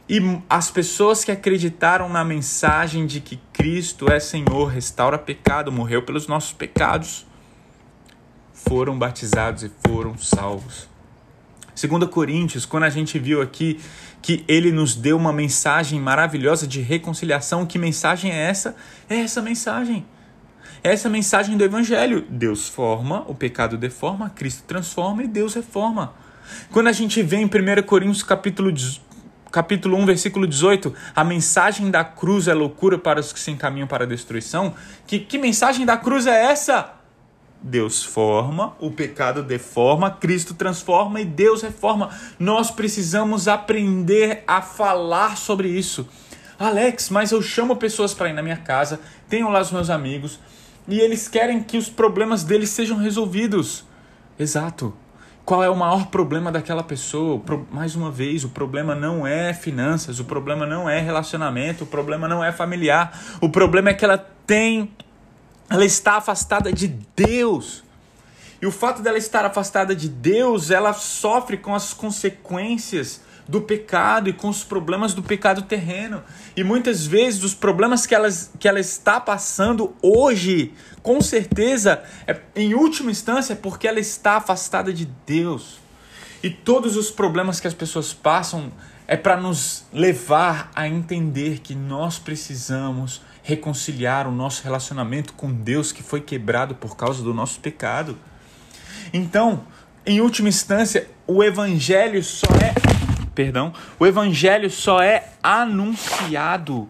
E 0.07 0.19
as 0.47 0.69
pessoas 0.69 1.23
que 1.23 1.31
acreditaram 1.31 2.07
na 2.07 2.23
mensagem 2.23 3.07
de 3.07 3.19
que 3.19 3.39
Cristo 3.51 4.11
é 4.11 4.19
Senhor, 4.19 4.67
restaura 4.67 5.17
pecado, 5.17 5.71
morreu 5.71 6.03
pelos 6.03 6.27
nossos 6.27 6.53
pecados, 6.53 7.25
foram 8.53 8.95
batizados 8.95 9.63
e 9.63 9.71
foram 9.87 10.15
salvos. 10.19 10.92
2 11.75 12.09
Coríntios, 12.09 12.65
quando 12.65 12.83
a 12.83 12.89
gente 12.89 13.17
viu 13.17 13.41
aqui 13.41 13.79
que 14.21 14.43
ele 14.47 14.71
nos 14.71 14.95
deu 14.95 15.17
uma 15.17 15.33
mensagem 15.33 15.99
maravilhosa 15.99 16.65
de 16.65 16.81
reconciliação, 16.81 17.65
que 17.65 17.77
mensagem 17.77 18.31
é 18.31 18.49
essa? 18.49 18.75
É 19.09 19.17
essa 19.17 19.41
mensagem 19.41 20.05
Essa 20.83 21.07
é 21.07 21.09
a 21.09 21.11
mensagem 21.11 21.57
do 21.57 21.63
Evangelho. 21.63 22.25
Deus 22.29 22.67
forma, 22.67 23.23
o 23.27 23.35
pecado 23.35 23.77
deforma, 23.77 24.29
Cristo 24.29 24.63
transforma 24.67 25.23
e 25.23 25.27
Deus 25.27 25.53
reforma. 25.53 26.13
Quando 26.71 26.87
a 26.87 26.91
gente 26.91 27.21
vê 27.21 27.37
em 27.37 27.45
1 27.45 27.83
Coríntios 27.85 28.23
capítulo, 28.23 28.71
capítulo 29.51 29.97
1, 29.97 30.05
versículo 30.05 30.47
18, 30.47 30.93
a 31.15 31.23
mensagem 31.23 31.89
da 31.89 32.03
cruz 32.03 32.47
é 32.47 32.53
loucura 32.53 32.97
para 32.97 33.19
os 33.19 33.31
que 33.33 33.39
se 33.39 33.51
encaminham 33.51 33.87
para 33.87 34.03
a 34.03 34.07
destruição, 34.07 34.73
que, 35.05 35.19
que 35.19 35.37
mensagem 35.37 35.85
da 35.85 35.97
cruz 35.97 36.27
é 36.27 36.45
essa? 36.51 37.02
Deus 37.63 38.03
forma, 38.03 38.75
o 38.77 38.91
pecado 38.91 39.41
deforma, 39.41 40.11
Cristo 40.11 40.53
transforma 40.53 41.21
e 41.21 41.25
Deus 41.25 41.61
reforma. 41.61 42.09
Nós 42.37 42.69
precisamos 42.69 43.47
aprender 43.47 44.43
a 44.45 44.61
falar 44.61 45.37
sobre 45.37 45.69
isso. 45.69 46.07
Alex, 46.59 47.09
mas 47.09 47.31
eu 47.31 47.41
chamo 47.41 47.77
pessoas 47.77 48.13
para 48.13 48.29
ir 48.29 48.33
na 48.33 48.43
minha 48.43 48.57
casa, 48.57 48.99
tenho 49.29 49.49
lá 49.49 49.61
os 49.61 49.71
meus 49.71 49.89
amigos 49.89 50.39
e 50.87 50.99
eles 50.99 51.29
querem 51.29 51.63
que 51.63 51.77
os 51.77 51.89
problemas 51.89 52.43
deles 52.43 52.69
sejam 52.69 52.97
resolvidos. 52.97 53.85
Exato. 54.37 54.93
Qual 55.45 55.63
é 55.63 55.69
o 55.69 55.75
maior 55.75 56.07
problema 56.07 56.51
daquela 56.51 56.83
pessoa? 56.83 57.41
Mais 57.71 57.95
uma 57.95 58.09
vez, 58.09 58.43
o 58.43 58.49
problema 58.49 58.95
não 58.95 59.27
é 59.27 59.53
finanças, 59.53 60.19
o 60.19 60.25
problema 60.25 60.65
não 60.65 60.89
é 60.89 60.99
relacionamento, 60.99 61.83
o 61.83 61.87
problema 61.87 62.27
não 62.27 62.43
é 62.43 62.51
familiar. 62.51 63.17
O 63.41 63.49
problema 63.49 63.89
é 63.89 63.93
que 63.93 64.05
ela 64.05 64.17
tem 64.17 64.93
ela 65.73 65.85
está 65.85 66.17
afastada 66.17 66.71
de 66.71 66.87
Deus. 66.87 67.83
E 68.61 68.65
o 68.67 68.71
fato 68.71 69.01
dela 69.01 69.17
estar 69.17 69.43
afastada 69.43 69.95
de 69.95 70.07
Deus, 70.07 70.69
ela 70.69 70.93
sofre 70.93 71.57
com 71.57 71.73
as 71.73 71.95
consequências 71.95 73.21
do 73.47 73.59
pecado 73.59 74.29
e 74.29 74.33
com 74.33 74.49
os 74.49 74.63
problemas 74.63 75.15
do 75.15 75.23
pecado 75.23 75.63
terreno. 75.63 76.23
E 76.55 76.63
muitas 76.63 77.07
vezes 77.07 77.43
os 77.43 77.55
problemas 77.55 78.05
que 78.05 78.13
ela, 78.13 78.29
que 78.59 78.67
ela 78.67 78.79
está 78.79 79.19
passando 79.19 79.95
hoje, 79.99 80.73
com 81.01 81.19
certeza, 81.19 82.03
é, 82.27 82.39
em 82.55 82.75
última 82.75 83.09
instância, 83.09 83.53
é 83.53 83.55
porque 83.55 83.87
ela 83.87 83.99
está 83.99 84.37
afastada 84.37 84.93
de 84.93 85.09
Deus. 85.25 85.79
E 86.43 86.51
todos 86.51 86.95
os 86.95 87.09
problemas 87.09 87.59
que 87.59 87.67
as 87.67 87.73
pessoas 87.73 88.13
passam 88.13 88.71
é 89.07 89.17
para 89.17 89.35
nos 89.37 89.85
levar 89.91 90.69
a 90.75 90.87
entender 90.87 91.61
que 91.61 91.73
nós 91.73 92.19
precisamos 92.19 93.21
reconciliar 93.43 94.25
o 94.27 94.31
nosso 94.31 94.63
relacionamento 94.63 95.33
com 95.33 95.53
Deus 95.53 95.91
que 95.91 96.01
foi 96.01 96.21
quebrado 96.21 96.73
por 96.73 96.95
causa 96.95 97.21
do 97.21 97.33
nosso 97.33 97.59
pecado. 97.59 98.17
Então, 99.13 99.65
em 100.05 100.21
última 100.21 100.49
instância, 100.49 101.07
o 101.27 101.43
evangelho 101.43 102.23
só 102.23 102.47
é, 102.55 102.73
perdão, 103.35 103.73
o 103.99 104.05
evangelho 104.07 104.69
só 104.69 105.01
é 105.01 105.29
anunciado 105.43 106.89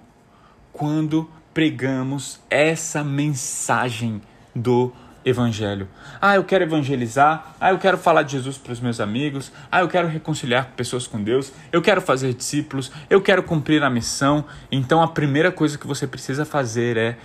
quando 0.71 1.29
pregamos 1.53 2.39
essa 2.49 3.03
mensagem 3.03 4.21
do 4.55 4.93
evangelho. 5.25 5.87
Ah, 6.21 6.35
eu 6.35 6.43
quero 6.43 6.63
evangelizar. 6.63 7.55
Ah, 7.59 7.71
eu 7.71 7.79
quero 7.79 7.97
falar 7.97 8.23
de 8.23 8.33
Jesus 8.33 8.57
para 8.57 8.73
os 8.73 8.79
meus 8.79 8.99
amigos. 8.99 9.51
Ah, 9.71 9.81
eu 9.81 9.87
quero 9.87 10.07
reconciliar 10.07 10.71
pessoas 10.75 11.07
com 11.07 11.21
Deus. 11.21 11.51
Eu 11.71 11.81
quero 11.81 12.01
fazer 12.01 12.33
discípulos. 12.33 12.91
Eu 13.09 13.21
quero 13.21 13.43
cumprir 13.43 13.83
a 13.83 13.89
missão. 13.89 14.45
Então 14.71 15.01
a 15.01 15.07
primeira 15.07 15.51
coisa 15.51 15.77
que 15.77 15.87
você 15.87 16.05
precisa 16.05 16.45
fazer 16.45 16.97
é 16.97 17.17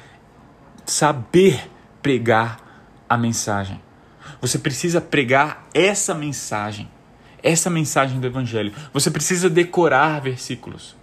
saber 0.85 1.71
pregar 2.03 2.59
a 3.09 3.17
mensagem. 3.17 3.81
Você 4.41 4.59
precisa 4.59 5.01
pregar 5.01 5.67
essa 5.75 6.15
mensagem. 6.15 6.89
Essa 7.43 7.71
mensagem 7.71 8.21
do 8.21 8.27
evangelho. 8.27 8.73
Você 8.93 9.11
precisa 9.11 9.49
decorar 9.49 10.21
versículos. 10.21 10.97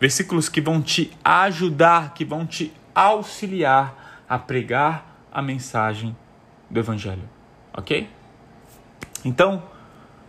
Versículos 0.00 0.48
que 0.48 0.60
vão 0.60 0.80
te 0.80 1.12
ajudar, 1.22 2.14
que 2.14 2.24
vão 2.24 2.46
te 2.46 2.72
auxiliar 2.94 4.24
a 4.28 4.38
pregar 4.38 5.26
a 5.32 5.42
mensagem 5.42 6.16
do 6.70 6.78
Evangelho. 6.78 7.28
Ok? 7.72 8.08
Então, 9.24 9.62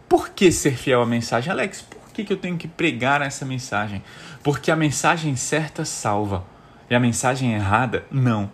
por 0.10 0.30
que 0.30 0.51
ser 0.51 0.75
fiel 0.75 1.01
à 1.01 1.06
mensagem? 1.06 1.51
Alex, 1.51 1.82
por 1.82 2.12
que, 2.12 2.23
que 2.23 2.34
eu 2.34 2.38
tenho 2.38 2.58
que 2.58 2.67
pregar 2.67 3.21
essa 3.21 3.45
mensagem? 3.45 4.04
Porque 4.43 4.71
a 4.71 4.75
mensagem 4.75 5.36
certa 5.36 5.86
salva 5.86 6.45
e 6.89 6.95
a 6.95 6.99
mensagem 6.99 7.54
errada, 7.54 8.06
não. 8.12 8.51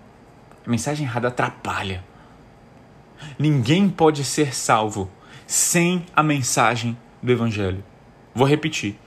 A 0.65 0.69
mensagem 0.69 1.05
errada 1.05 1.29
atrapalha. 1.29 2.03
Ninguém 3.39 3.89
pode 3.89 4.23
ser 4.23 4.53
salvo 4.53 5.09
sem 5.47 6.05
a 6.15 6.21
mensagem 6.21 6.97
do 7.23 7.31
Evangelho. 7.31 7.83
Vou 8.35 8.47
repetir. 8.47 8.99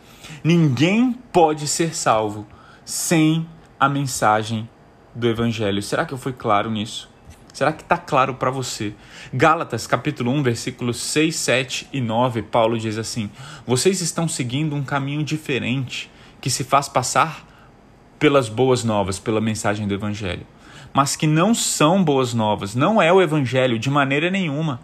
Ninguém 0.42 1.12
pode 1.12 1.68
ser 1.68 1.94
salvo 1.94 2.46
sem 2.84 3.46
a 3.78 3.88
mensagem 3.88 4.68
do 5.14 5.28
Evangelho. 5.28 5.82
Será 5.82 6.04
que 6.04 6.14
eu 6.14 6.18
fui 6.18 6.32
claro 6.32 6.70
nisso? 6.70 7.09
Será 7.52 7.72
que 7.72 7.82
está 7.82 7.98
claro 7.98 8.34
para 8.34 8.50
você? 8.50 8.94
Gálatas 9.32 9.86
capítulo 9.86 10.30
1, 10.32 10.42
versículos 10.42 10.98
6, 10.98 11.34
7 11.34 11.88
e 11.92 12.00
9, 12.00 12.42
Paulo 12.42 12.78
diz 12.78 12.96
assim: 12.96 13.30
Vocês 13.66 14.00
estão 14.00 14.28
seguindo 14.28 14.74
um 14.76 14.84
caminho 14.84 15.22
diferente 15.24 16.10
que 16.40 16.48
se 16.48 16.64
faz 16.64 16.88
passar 16.88 17.46
pelas 18.18 18.48
boas 18.48 18.84
novas, 18.84 19.18
pela 19.18 19.40
mensagem 19.40 19.88
do 19.88 19.94
Evangelho, 19.94 20.46
mas 20.92 21.16
que 21.16 21.26
não 21.26 21.54
são 21.54 22.02
boas 22.02 22.32
novas, 22.34 22.74
não 22.74 23.00
é 23.00 23.12
o 23.12 23.20
Evangelho 23.20 23.78
de 23.78 23.90
maneira 23.90 24.30
nenhuma. 24.30 24.80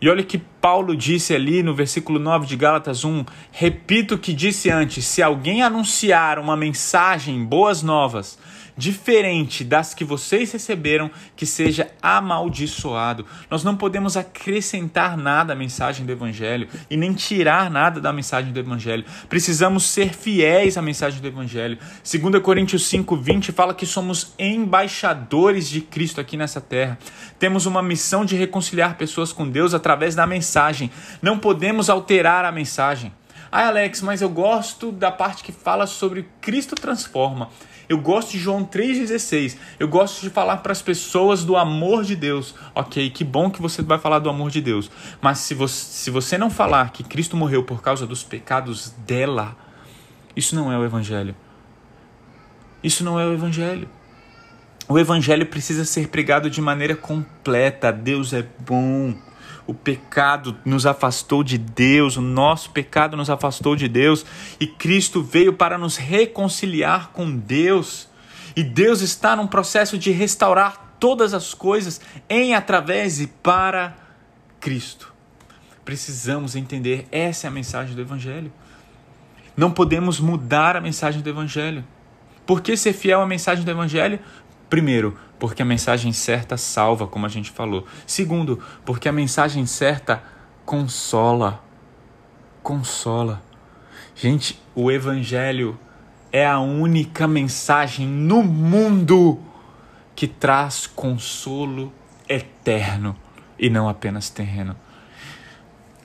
E 0.00 0.08
olha 0.10 0.22
que 0.22 0.36
Paulo 0.36 0.94
disse 0.94 1.34
ali 1.34 1.62
no 1.62 1.74
versículo 1.74 2.18
9 2.18 2.46
de 2.46 2.56
Gálatas 2.56 3.04
1: 3.04 3.24
Repito 3.50 4.16
o 4.16 4.18
que 4.18 4.34
disse 4.34 4.68
antes: 4.68 5.04
se 5.06 5.22
alguém 5.22 5.62
anunciar 5.62 6.38
uma 6.38 6.56
mensagem, 6.56 7.44
boas 7.44 7.82
novas, 7.82 8.38
diferente 8.76 9.64
das 9.64 9.94
que 9.94 10.04
vocês 10.04 10.52
receberam, 10.52 11.10
que 11.36 11.46
seja 11.46 11.90
amaldiçoado. 12.02 13.26
Nós 13.50 13.62
não 13.62 13.76
podemos 13.76 14.16
acrescentar 14.16 15.16
nada 15.16 15.52
à 15.52 15.56
mensagem 15.56 16.04
do 16.04 16.12
Evangelho 16.12 16.68
e 16.90 16.96
nem 16.96 17.12
tirar 17.12 17.70
nada 17.70 18.00
da 18.00 18.12
mensagem 18.12 18.52
do 18.52 18.58
Evangelho. 18.58 19.04
Precisamos 19.28 19.84
ser 19.84 20.14
fiéis 20.14 20.76
à 20.76 20.82
mensagem 20.82 21.20
do 21.20 21.28
Evangelho. 21.28 21.78
2 22.02 22.42
Coríntios 22.42 22.86
5, 22.86 23.16
20 23.16 23.52
fala 23.52 23.74
que 23.74 23.86
somos 23.86 24.34
embaixadores 24.38 25.68
de 25.68 25.80
Cristo 25.80 26.20
aqui 26.20 26.36
nessa 26.36 26.60
terra. 26.60 26.98
Temos 27.38 27.66
uma 27.66 27.82
missão 27.82 28.24
de 28.24 28.36
reconciliar 28.36 28.96
pessoas 28.96 29.32
com 29.32 29.48
Deus 29.48 29.74
através 29.74 30.14
da 30.14 30.26
mensagem. 30.26 30.90
Não 31.22 31.38
podemos 31.38 31.88
alterar 31.88 32.44
a 32.44 32.52
mensagem. 32.52 33.12
Ah, 33.56 33.68
Alex, 33.68 34.02
mas 34.02 34.20
eu 34.20 34.28
gosto 34.28 34.90
da 34.90 35.12
parte 35.12 35.44
que 35.44 35.52
fala 35.52 35.86
sobre 35.86 36.28
Cristo 36.40 36.74
transforma. 36.74 37.50
Eu 37.88 37.98
gosto 37.98 38.32
de 38.32 38.38
João 38.38 38.64
3,16. 38.64 39.56
Eu 39.78 39.88
gosto 39.88 40.20
de 40.22 40.30
falar 40.30 40.58
para 40.58 40.72
as 40.72 40.82
pessoas 40.82 41.44
do 41.44 41.56
amor 41.56 42.04
de 42.04 42.16
Deus. 42.16 42.54
Ok, 42.74 43.10
que 43.10 43.24
bom 43.24 43.50
que 43.50 43.60
você 43.60 43.82
vai 43.82 43.98
falar 43.98 44.18
do 44.18 44.30
amor 44.30 44.50
de 44.50 44.60
Deus. 44.60 44.90
Mas 45.20 45.38
se 45.38 45.54
você, 45.54 45.74
se 45.74 46.10
você 46.10 46.38
não 46.38 46.50
falar 46.50 46.90
que 46.90 47.04
Cristo 47.04 47.36
morreu 47.36 47.62
por 47.64 47.82
causa 47.82 48.06
dos 48.06 48.22
pecados 48.22 48.90
dela, 49.06 49.56
isso 50.36 50.54
não 50.54 50.72
é 50.72 50.78
o 50.78 50.84
Evangelho. 50.84 51.34
Isso 52.82 53.04
não 53.04 53.18
é 53.18 53.26
o 53.26 53.32
Evangelho. 53.32 53.88
O 54.88 54.98
Evangelho 54.98 55.46
precisa 55.46 55.84
ser 55.84 56.08
pregado 56.08 56.50
de 56.50 56.60
maneira 56.60 56.94
completa. 56.94 57.90
Deus 57.90 58.32
é 58.32 58.46
bom 58.66 59.14
o 59.66 59.72
pecado 59.72 60.56
nos 60.64 60.84
afastou 60.84 61.42
de 61.42 61.56
Deus, 61.56 62.16
o 62.16 62.20
nosso 62.20 62.70
pecado 62.70 63.16
nos 63.16 63.30
afastou 63.30 63.74
de 63.74 63.88
Deus 63.88 64.24
e 64.60 64.66
Cristo 64.66 65.22
veio 65.22 65.54
para 65.54 65.78
nos 65.78 65.96
reconciliar 65.96 67.10
com 67.12 67.34
Deus. 67.34 68.08
E 68.54 68.62
Deus 68.62 69.00
está 69.00 69.34
num 69.34 69.46
processo 69.46 69.98
de 69.98 70.10
restaurar 70.10 70.96
todas 71.00 71.34
as 71.34 71.54
coisas 71.54 72.00
em, 72.28 72.54
através 72.54 73.20
e 73.20 73.26
para 73.26 73.96
Cristo. 74.60 75.12
Precisamos 75.84 76.56
entender, 76.56 77.06
essa 77.10 77.46
é 77.46 77.48
a 77.48 77.50
mensagem 77.50 77.94
do 77.94 78.00
Evangelho. 78.00 78.52
Não 79.56 79.70
podemos 79.70 80.20
mudar 80.20 80.76
a 80.76 80.80
mensagem 80.80 81.20
do 81.20 81.28
Evangelho. 81.28 81.84
Por 82.46 82.60
que 82.60 82.76
ser 82.76 82.92
fiel 82.92 83.20
à 83.20 83.26
mensagem 83.26 83.64
do 83.64 83.70
Evangelho? 83.70 84.18
Primeiro, 84.68 85.16
porque 85.38 85.62
a 85.62 85.64
mensagem 85.64 86.12
certa 86.12 86.56
salva, 86.56 87.06
como 87.06 87.26
a 87.26 87.28
gente 87.28 87.50
falou. 87.50 87.86
Segundo, 88.06 88.62
porque 88.84 89.08
a 89.08 89.12
mensagem 89.12 89.66
certa 89.66 90.22
consola. 90.64 91.62
Consola. 92.62 93.42
Gente, 94.14 94.60
o 94.74 94.90
Evangelho 94.90 95.78
é 96.32 96.46
a 96.46 96.58
única 96.58 97.28
mensagem 97.28 98.06
no 98.06 98.42
mundo 98.42 99.40
que 100.16 100.26
traz 100.26 100.86
consolo 100.86 101.92
eterno 102.28 103.16
e 103.58 103.68
não 103.68 103.88
apenas 103.88 104.30
terreno. 104.30 104.76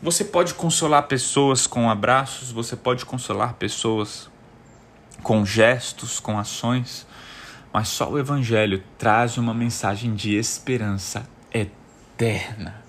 Você 0.01 0.23
pode 0.23 0.53
consolar 0.53 1.03
pessoas 1.03 1.67
com 1.67 1.89
abraços, 1.89 2.51
você 2.51 2.75
pode 2.75 3.05
consolar 3.05 3.55
pessoas 3.55 4.29
com 5.21 5.45
gestos, 5.45 6.19
com 6.19 6.39
ações, 6.39 7.05
mas 7.71 7.87
só 7.87 8.09
o 8.09 8.19
Evangelho 8.19 8.83
traz 8.97 9.37
uma 9.37 9.53
mensagem 9.53 10.15
de 10.15 10.35
esperança 10.35 11.27
eterna. 11.53 12.83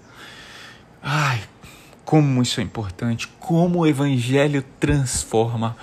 Ai, 1.03 1.40
como 2.05 2.43
isso 2.43 2.61
é 2.61 2.62
importante, 2.62 3.29
como 3.38 3.81
o 3.81 3.87
Evangelho 3.87 4.64
transforma, 4.79 5.77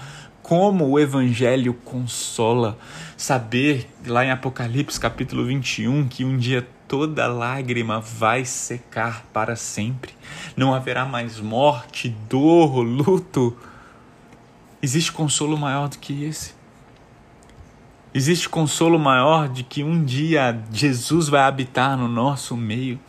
como 0.43 0.87
o 0.87 0.99
Evangelho 0.99 1.73
consola. 1.73 2.77
Saber, 3.15 3.89
lá 4.05 4.25
em 4.25 4.31
Apocalipse 4.31 4.99
capítulo 4.99 5.45
21, 5.45 6.07
que 6.07 6.25
um 6.25 6.37
dia 6.37 6.67
toda 6.87 7.27
lágrima 7.27 7.99
vai 7.99 8.45
secar 8.45 9.25
para 9.33 9.55
sempre. 9.55 10.13
Não 10.55 10.73
haverá 10.73 11.05
mais 11.05 11.39
morte, 11.39 12.09
dor, 12.29 12.81
luto. 12.81 13.55
Existe 14.81 15.11
consolo 15.11 15.57
maior 15.57 15.89
do 15.89 15.97
que 15.97 16.23
esse? 16.23 16.56
Existe 18.13 18.47
consolo 18.47 18.97
maior 18.97 19.49
de 19.49 19.63
que 19.63 19.83
um 19.83 20.03
dia 20.03 20.61
Jesus 20.71 21.27
vai 21.27 21.41
habitar 21.41 21.97
no 21.97 22.07
nosso 22.07 22.55
meio? 22.55 22.99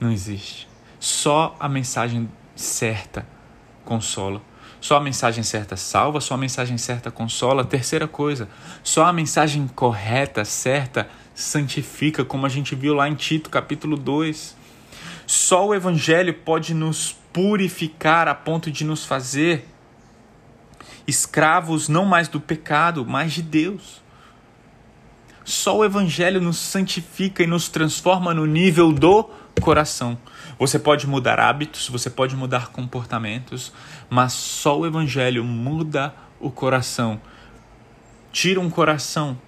Não 0.00 0.10
existe. 0.10 0.68
Só 0.98 1.54
a 1.60 1.68
mensagem 1.68 2.28
certa 2.56 3.26
consola. 3.84 4.40
Só 4.80 4.96
a 4.96 5.00
mensagem 5.00 5.42
certa 5.42 5.76
salva, 5.76 6.20
só 6.20 6.34
a 6.34 6.38
mensagem 6.38 6.78
certa 6.78 7.10
consola. 7.10 7.64
Terceira 7.64 8.06
coisa, 8.06 8.48
só 8.82 9.04
a 9.04 9.12
mensagem 9.12 9.66
correta, 9.66 10.44
certa, 10.44 11.08
santifica, 11.34 12.24
como 12.24 12.46
a 12.46 12.48
gente 12.48 12.74
viu 12.74 12.94
lá 12.94 13.08
em 13.08 13.14
Tito, 13.14 13.50
capítulo 13.50 13.96
2. 13.96 14.56
Só 15.26 15.66
o 15.66 15.74
evangelho 15.74 16.32
pode 16.32 16.74
nos 16.74 17.14
purificar 17.32 18.28
a 18.28 18.34
ponto 18.34 18.70
de 18.70 18.84
nos 18.84 19.04
fazer 19.04 19.66
escravos 21.08 21.88
não 21.88 22.04
mais 22.04 22.28
do 22.28 22.38
pecado, 22.38 23.04
mas 23.04 23.32
de 23.32 23.42
Deus. 23.42 24.00
Só 25.44 25.78
o 25.78 25.84
evangelho 25.84 26.40
nos 26.40 26.58
santifica 26.58 27.42
e 27.42 27.46
nos 27.46 27.68
transforma 27.68 28.32
no 28.32 28.46
nível 28.46 28.92
do 28.92 29.28
coração. 29.58 30.18
Você 30.58 30.78
pode 30.78 31.06
mudar 31.06 31.40
hábitos, 31.40 31.88
você 31.88 32.10
pode 32.10 32.36
mudar 32.36 32.68
comportamentos, 32.68 33.72
mas 34.10 34.32
só 34.32 34.78
o 34.78 34.86
Evangelho 34.86 35.44
muda 35.44 36.14
o 36.40 36.50
coração. 36.50 37.20
Tira 38.32 38.60
um 38.60 38.68
coração 38.68 39.38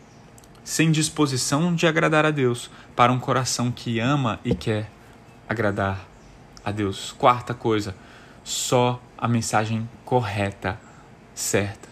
sem 0.63 0.91
disposição 0.91 1.75
de 1.75 1.87
agradar 1.87 2.25
a 2.25 2.31
Deus 2.31 2.71
para 2.95 3.13
um 3.13 3.19
coração 3.19 3.71
que 3.71 3.99
ama 3.99 4.39
e 4.45 4.55
quer 4.55 4.91
agradar 5.49 6.07
a 6.65 6.71
Deus. 6.71 7.13
Quarta 7.19 7.53
coisa, 7.55 7.95
só 8.45 9.01
a 9.19 9.27
mensagem 9.27 9.89
correta, 10.05 10.79
certa, 11.35 11.89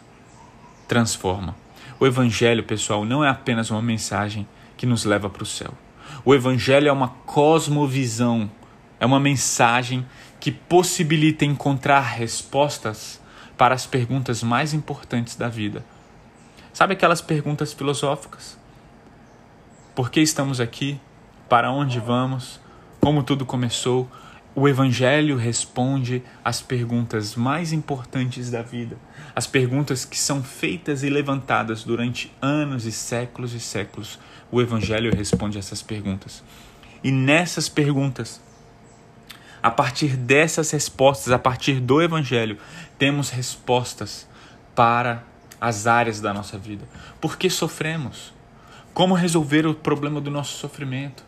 transforma. 0.86 1.54
O 2.00 2.06
Evangelho, 2.06 2.62
pessoal, 2.62 3.04
não 3.04 3.24
é 3.24 3.28
apenas 3.28 3.70
uma 3.70 3.82
mensagem 3.82 4.46
que 4.76 4.86
nos 4.86 5.04
leva 5.04 5.28
para 5.28 5.42
o 5.42 5.46
céu. 5.46 5.74
O 6.24 6.34
Evangelho 6.34 6.88
é 6.88 6.92
uma 6.92 7.08
cosmovisão, 7.08 8.50
é 9.00 9.06
uma 9.06 9.20
mensagem 9.20 10.06
que 10.40 10.52
possibilita 10.52 11.44
encontrar 11.44 12.00
respostas 12.00 13.20
para 13.56 13.74
as 13.74 13.86
perguntas 13.86 14.42
mais 14.42 14.72
importantes 14.72 15.34
da 15.34 15.48
vida. 15.48 15.84
Sabe 16.72 16.92
aquelas 16.92 17.20
perguntas 17.20 17.72
filosóficas? 17.72 18.56
Por 19.94 20.10
que 20.10 20.20
estamos 20.20 20.60
aqui? 20.60 21.00
Para 21.48 21.72
onde 21.72 21.98
vamos? 21.98 22.60
Como 23.00 23.24
tudo 23.24 23.44
começou? 23.44 24.08
O 24.60 24.66
Evangelho 24.66 25.36
responde 25.36 26.20
às 26.44 26.60
perguntas 26.60 27.36
mais 27.36 27.72
importantes 27.72 28.50
da 28.50 28.60
vida, 28.60 28.98
as 29.32 29.46
perguntas 29.46 30.04
que 30.04 30.18
são 30.18 30.42
feitas 30.42 31.04
e 31.04 31.08
levantadas 31.08 31.84
durante 31.84 32.32
anos 32.42 32.84
e 32.84 32.90
séculos 32.90 33.52
e 33.52 33.60
séculos. 33.60 34.18
O 34.50 34.60
Evangelho 34.60 35.14
responde 35.14 35.58
essas 35.58 35.80
perguntas. 35.80 36.42
E 37.04 37.12
nessas 37.12 37.68
perguntas, 37.68 38.40
a 39.62 39.70
partir 39.70 40.16
dessas 40.16 40.72
respostas, 40.72 41.32
a 41.32 41.38
partir 41.38 41.78
do 41.78 42.02
Evangelho, 42.02 42.58
temos 42.98 43.30
respostas 43.30 44.28
para 44.74 45.22
as 45.60 45.86
áreas 45.86 46.20
da 46.20 46.34
nossa 46.34 46.58
vida. 46.58 46.84
Por 47.20 47.38
que 47.38 47.48
sofremos? 47.48 48.34
Como 48.92 49.14
resolver 49.14 49.68
o 49.68 49.72
problema 49.74 50.20
do 50.20 50.32
nosso 50.32 50.58
sofrimento? 50.58 51.27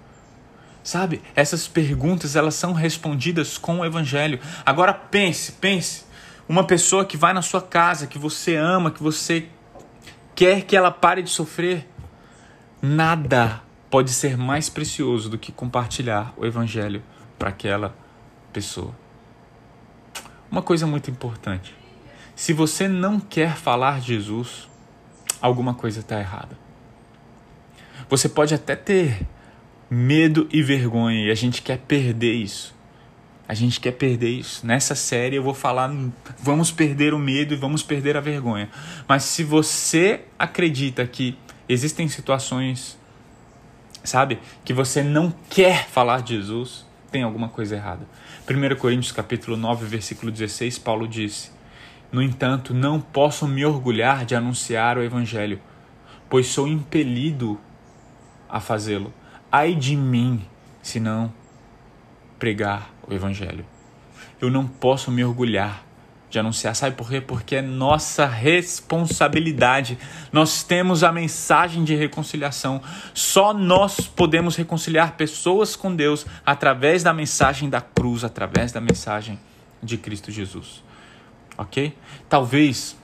Sabe? 0.90 1.22
Essas 1.36 1.68
perguntas 1.68 2.34
elas 2.34 2.56
são 2.56 2.72
respondidas 2.72 3.56
com 3.56 3.78
o 3.78 3.84
Evangelho. 3.84 4.40
Agora 4.66 4.92
pense, 4.92 5.52
pense. 5.52 6.04
Uma 6.48 6.64
pessoa 6.64 7.04
que 7.04 7.16
vai 7.16 7.32
na 7.32 7.42
sua 7.42 7.62
casa, 7.62 8.08
que 8.08 8.18
você 8.18 8.56
ama, 8.56 8.90
que 8.90 9.00
você 9.00 9.46
quer 10.34 10.62
que 10.62 10.74
ela 10.74 10.90
pare 10.90 11.22
de 11.22 11.30
sofrer, 11.30 11.88
nada 12.82 13.62
pode 13.88 14.10
ser 14.10 14.36
mais 14.36 14.68
precioso 14.68 15.30
do 15.30 15.38
que 15.38 15.52
compartilhar 15.52 16.34
o 16.36 16.44
Evangelho 16.44 17.04
para 17.38 17.50
aquela 17.50 17.94
pessoa. 18.52 18.92
Uma 20.50 20.60
coisa 20.60 20.88
muito 20.88 21.08
importante: 21.08 21.72
se 22.34 22.52
você 22.52 22.88
não 22.88 23.20
quer 23.20 23.54
falar 23.54 24.00
de 24.00 24.08
Jesus, 24.08 24.68
alguma 25.40 25.72
coisa 25.72 26.00
está 26.00 26.18
errada. 26.18 26.58
Você 28.08 28.28
pode 28.28 28.52
até 28.52 28.74
ter 28.74 29.24
medo 29.90 30.48
e 30.52 30.62
vergonha 30.62 31.26
e 31.26 31.30
a 31.30 31.34
gente 31.34 31.60
quer 31.60 31.78
perder 31.78 32.32
isso. 32.32 32.78
A 33.48 33.54
gente 33.54 33.80
quer 33.80 33.90
perder 33.90 34.28
isso. 34.28 34.64
Nessa 34.64 34.94
série 34.94 35.34
eu 35.34 35.42
vou 35.42 35.52
falar, 35.52 35.92
vamos 36.38 36.70
perder 36.70 37.12
o 37.12 37.18
medo 37.18 37.52
e 37.52 37.56
vamos 37.56 37.82
perder 37.82 38.16
a 38.16 38.20
vergonha. 38.20 38.70
Mas 39.08 39.24
se 39.24 39.42
você 39.42 40.20
acredita 40.38 41.04
que 41.04 41.36
existem 41.68 42.06
situações, 42.06 42.96
sabe, 44.04 44.38
que 44.64 44.72
você 44.72 45.02
não 45.02 45.34
quer 45.48 45.88
falar 45.88 46.22
de 46.22 46.36
Jesus, 46.36 46.86
tem 47.10 47.24
alguma 47.24 47.48
coisa 47.48 47.74
errada. 47.74 48.06
1 48.48 48.76
Coríntios 48.76 49.10
capítulo 49.10 49.56
9, 49.56 49.84
versículo 49.84 50.30
16, 50.30 50.78
Paulo 50.78 51.08
disse: 51.08 51.50
No 52.12 52.22
entanto, 52.22 52.72
não 52.72 53.00
posso 53.00 53.48
me 53.48 53.64
orgulhar 53.64 54.24
de 54.24 54.36
anunciar 54.36 54.96
o 54.96 55.02
evangelho, 55.02 55.60
pois 56.28 56.46
sou 56.46 56.68
impelido 56.68 57.58
a 58.48 58.60
fazê-lo. 58.60 59.12
Ai 59.50 59.74
de 59.74 59.96
mim, 59.96 60.44
se 60.82 61.00
não 61.00 61.32
pregar 62.38 62.90
o 63.06 63.12
evangelho. 63.12 63.66
Eu 64.40 64.50
não 64.50 64.66
posso 64.66 65.10
me 65.10 65.24
orgulhar 65.24 65.84
de 66.30 66.38
anunciar. 66.38 66.74
Sabe 66.76 66.96
por 66.96 67.08
quê? 67.08 67.20
Porque 67.20 67.56
é 67.56 67.62
nossa 67.62 68.24
responsabilidade. 68.24 69.98
Nós 70.32 70.62
temos 70.62 71.02
a 71.02 71.10
mensagem 71.10 71.82
de 71.82 71.94
reconciliação. 71.96 72.80
Só 73.12 73.52
nós 73.52 74.00
podemos 74.00 74.54
reconciliar 74.56 75.16
pessoas 75.16 75.74
com 75.74 75.94
Deus 75.94 76.24
através 76.46 77.02
da 77.02 77.12
mensagem 77.12 77.68
da 77.68 77.80
cruz, 77.80 78.22
através 78.22 78.70
da 78.70 78.80
mensagem 78.80 79.38
de 79.82 79.98
Cristo 79.98 80.30
Jesus. 80.30 80.82
Ok? 81.58 81.96
Talvez 82.28 82.96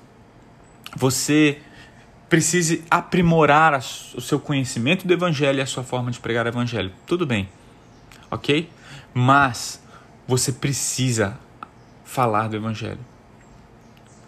você 0.97 1.61
precise 2.29 2.85
aprimorar 2.91 3.79
o 3.79 4.21
seu 4.21 4.41
conhecimento 4.41 5.07
do 5.07 5.13
Evangelho 5.13 5.59
e 5.59 5.63
a 5.63 5.67
sua 5.67 5.85
forma 5.85 6.11
de 6.11 6.19
pregar 6.19 6.47
o 6.47 6.49
Evangelho. 6.49 6.93
Tudo 7.07 7.27
bem, 7.27 7.49
ok? 8.31 8.69
Mas 9.15 9.83
você 10.27 10.53
precisa 10.53 11.39
falar 12.05 12.49
do 12.49 12.57
Evangelho 12.57 13.17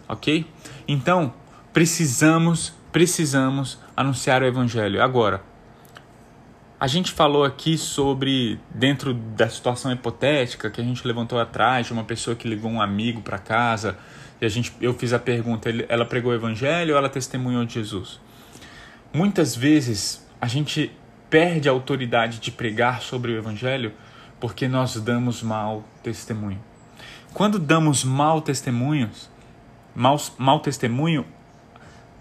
ok? 0.09 0.45
Então, 0.87 1.31
precisamos, 1.71 2.73
precisamos 2.91 3.77
anunciar 3.95 4.41
o 4.41 4.45
Evangelho. 4.45 5.01
Agora, 5.01 5.43
a 6.79 6.87
gente 6.87 7.11
falou 7.11 7.43
aqui 7.43 7.77
sobre, 7.77 8.59
dentro 8.73 9.13
da 9.13 9.47
situação 9.47 9.91
hipotética 9.91 10.71
que 10.71 10.81
a 10.81 10.83
gente 10.83 11.05
levantou 11.05 11.39
atrás, 11.39 11.85
de 11.85 11.93
uma 11.93 12.03
pessoa 12.03 12.35
que 12.35 12.47
levou 12.47 12.71
um 12.71 12.81
amigo 12.81 13.21
para 13.21 13.37
casa, 13.37 13.97
e 14.41 14.45
a 14.45 14.49
gente, 14.49 14.73
eu 14.79 14.93
fiz 14.93 15.11
a 15.13 15.19
pergunta, 15.19 15.69
ela 15.89 16.05
pregou 16.05 16.31
o 16.31 16.35
Evangelho 16.35 16.93
ou 16.93 16.97
ela 16.97 17.09
testemunhou 17.09 17.65
de 17.65 17.73
Jesus? 17.73 18.19
Muitas 19.13 19.55
vezes 19.55 20.25
a 20.39 20.47
gente 20.47 20.91
perde 21.29 21.67
a 21.67 21.71
autoridade 21.71 22.39
de 22.39 22.51
pregar 22.51 23.01
sobre 23.01 23.31
o 23.31 23.37
Evangelho 23.37 23.93
porque 24.39 24.67
nós 24.67 24.95
damos 24.95 25.43
mau 25.43 25.83
testemunho. 26.01 26.59
Quando 27.33 27.59
damos 27.59 28.03
mau 28.03 28.41
testemunhos, 28.41 29.29
mau, 29.93 30.19
mau 30.37 30.59
testemunho, 30.59 31.25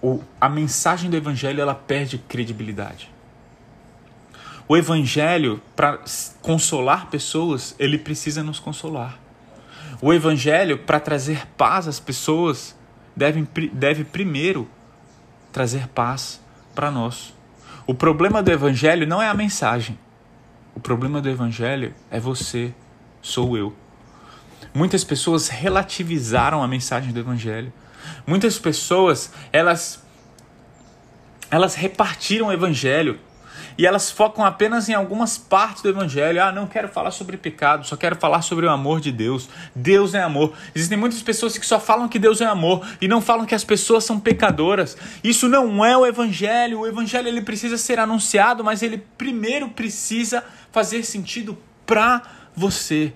o, 0.03 0.23
a 0.41 0.49
mensagem 0.49 1.11
do 1.11 1.17
evangelho 1.17 1.61
ela 1.61 1.75
perde 1.75 2.19
credibilidade. 2.19 3.11
O 4.69 4.77
evangelho, 4.77 5.63
para 5.75 5.99
consolar 6.43 7.07
pessoas, 7.07 7.75
ele 7.79 7.97
precisa 7.97 8.43
nos 8.43 8.61
consolar. 8.61 9.19
O 10.01 10.13
evangelho, 10.13 10.79
para 10.79 11.01
trazer 11.01 11.47
paz 11.57 11.89
às 11.89 11.99
pessoas, 11.99 12.77
deve, 13.17 13.43
deve 13.73 14.05
primeiro 14.05 14.69
trazer 15.53 15.89
paz 15.89 16.41
para 16.75 16.91
nós. 16.91 17.35
O 17.87 17.95
problema 17.95 18.43
do 18.43 18.51
evangelho 18.51 19.07
não 19.07 19.21
é 19.21 19.29
a 19.29 19.35
mensagem. 19.35 19.99
O 20.75 20.81
problema 20.81 21.21
do 21.21 21.29
evangelho 21.29 21.95
é 22.11 22.21
você, 22.21 22.73
sou 23.21 23.57
eu. 23.57 23.75
Muitas 24.73 25.03
pessoas 25.03 25.49
relativizaram 25.49 26.63
a 26.63 26.69
mensagem 26.69 27.13
do 27.13 27.19
evangelho. 27.19 27.73
Muitas 28.27 28.59
pessoas, 28.59 29.33
elas 29.53 30.05
elas 31.51 31.75
repartiram 31.75 32.49
o 32.49 32.53
evangelho. 32.53 33.19
E 33.79 33.87
elas 33.87 34.11
focam 34.11 34.45
apenas 34.45 34.89
em 34.89 34.95
algumas 34.95 35.39
partes 35.39 35.83
do 35.83 35.89
evangelho. 35.89 36.43
Ah, 36.43 36.51
não 36.51 36.67
quero 36.67 36.89
falar 36.89 37.13
sobre 37.13 37.37
pecado, 37.37 37.87
só 37.87 37.97
quero 37.97 38.17
falar 38.17 38.43
sobre 38.43 38.67
o 38.67 38.71
amor 38.71 39.01
de 39.01 39.13
Deus. 39.13 39.49
Deus 39.73 40.15
é 40.15 40.21
amor. 40.21 40.53
Existem 40.75 40.99
muitas 40.99 41.23
pessoas 41.23 41.57
que 41.57 41.65
só 41.65 41.79
falam 41.79 42.09
que 42.09 42.19
Deus 42.19 42.41
é 42.41 42.45
amor 42.45 42.85
e 43.01 43.07
não 43.07 43.23
falam 43.23 43.47
que 43.47 43.55
as 43.55 43.63
pessoas 43.63 44.03
são 44.03 44.19
pecadoras. 44.19 44.97
Isso 45.23 45.49
não 45.49 45.85
é 45.85 45.97
o 45.97 46.05
evangelho. 46.05 46.81
O 46.81 46.87
evangelho 46.89 47.29
ele 47.29 47.41
precisa 47.41 47.79
ser 47.79 48.01
anunciado, 48.01 48.65
mas 48.65 48.83
ele 48.83 48.99
primeiro 49.17 49.69
precisa 49.69 50.43
fazer 50.73 51.05
sentido 51.05 51.57
para 51.87 52.23
você. 52.57 53.13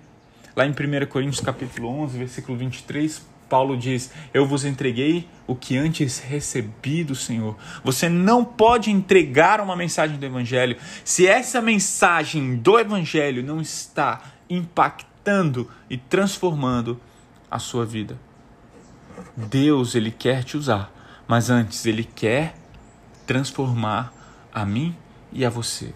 Lá 0.55 0.64
em 0.64 0.70
1 0.70 1.07
Coríntios 1.07 1.40
capítulo 1.40 1.88
11, 1.88 2.18
versículo 2.18 2.57
23, 2.57 3.32
Paulo 3.53 3.77
diz: 3.77 4.11
Eu 4.33 4.47
vos 4.47 4.65
entreguei 4.65 5.29
o 5.47 5.55
que 5.55 5.77
antes 5.77 6.19
recebi 6.19 7.05
do 7.05 7.15
Senhor. 7.15 7.55
Você 7.85 8.09
não 8.09 8.43
pode 8.43 8.91
entregar 8.91 9.61
uma 9.61 9.77
mensagem 9.77 10.17
do 10.17 10.25
Evangelho 10.25 10.79
se 11.05 11.27
essa 11.27 11.61
mensagem 11.61 12.57
do 12.57 12.79
Evangelho 12.79 13.43
não 13.43 13.61
está 13.61 14.23
impactando 14.49 15.71
e 15.91 15.99
transformando 15.99 16.99
a 17.51 17.59
sua 17.59 17.85
vida. 17.85 18.19
Deus, 19.37 19.95
Ele 19.95 20.11
quer 20.11 20.45
te 20.45 20.57
usar, 20.57 20.91
mas 21.29 21.51
antes 21.51 21.85
Ele 21.85 22.05
quer 22.05 22.55
transformar 23.27 24.15
a 24.51 24.65
mim 24.65 24.97
e 25.31 25.45
a 25.45 25.51
você. 25.51 25.93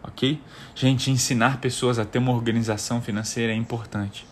Ok? 0.00 0.40
Gente, 0.76 1.10
ensinar 1.10 1.58
pessoas 1.58 1.98
a 1.98 2.04
ter 2.04 2.18
uma 2.18 2.30
organização 2.30 3.02
financeira 3.02 3.52
é 3.52 3.56
importante. 3.56 4.24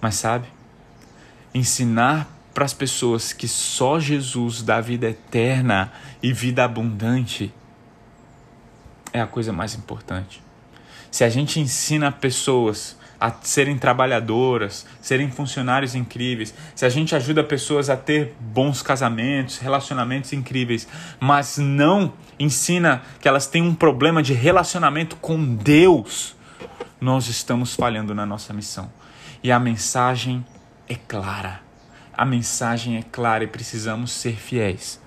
Mas 0.00 0.16
sabe? 0.16 0.57
Ensinar 1.54 2.28
para 2.54 2.64
as 2.64 2.74
pessoas 2.74 3.32
que 3.32 3.46
só 3.46 4.00
Jesus 4.00 4.62
dá 4.62 4.80
vida 4.80 5.08
eterna 5.08 5.92
e 6.22 6.32
vida 6.32 6.64
abundante 6.64 7.52
é 9.12 9.20
a 9.20 9.26
coisa 9.26 9.52
mais 9.52 9.74
importante. 9.74 10.42
Se 11.10 11.24
a 11.24 11.28
gente 11.28 11.60
ensina 11.60 12.10
pessoas 12.12 12.96
a 13.20 13.32
serem 13.42 13.76
trabalhadoras, 13.76 14.86
serem 15.00 15.30
funcionários 15.30 15.94
incríveis, 15.94 16.54
se 16.74 16.84
a 16.84 16.88
gente 16.88 17.16
ajuda 17.16 17.42
pessoas 17.42 17.90
a 17.90 17.96
ter 17.96 18.36
bons 18.38 18.82
casamentos, 18.82 19.58
relacionamentos 19.58 20.32
incríveis, 20.32 20.86
mas 21.18 21.58
não 21.58 22.12
ensina 22.38 23.02
que 23.20 23.26
elas 23.26 23.46
têm 23.46 23.62
um 23.62 23.74
problema 23.74 24.22
de 24.22 24.32
relacionamento 24.32 25.16
com 25.16 25.54
Deus, 25.54 26.36
nós 27.00 27.28
estamos 27.28 27.74
falhando 27.74 28.14
na 28.14 28.26
nossa 28.26 28.52
missão. 28.52 28.90
E 29.42 29.50
a 29.50 29.58
mensagem 29.58 30.44
é 30.88 30.94
clara. 30.94 31.60
A 32.12 32.24
mensagem 32.24 32.96
é 32.96 33.02
clara 33.02 33.44
e 33.44 33.46
precisamos 33.46 34.10
ser 34.10 34.36
fiéis. 34.36 35.00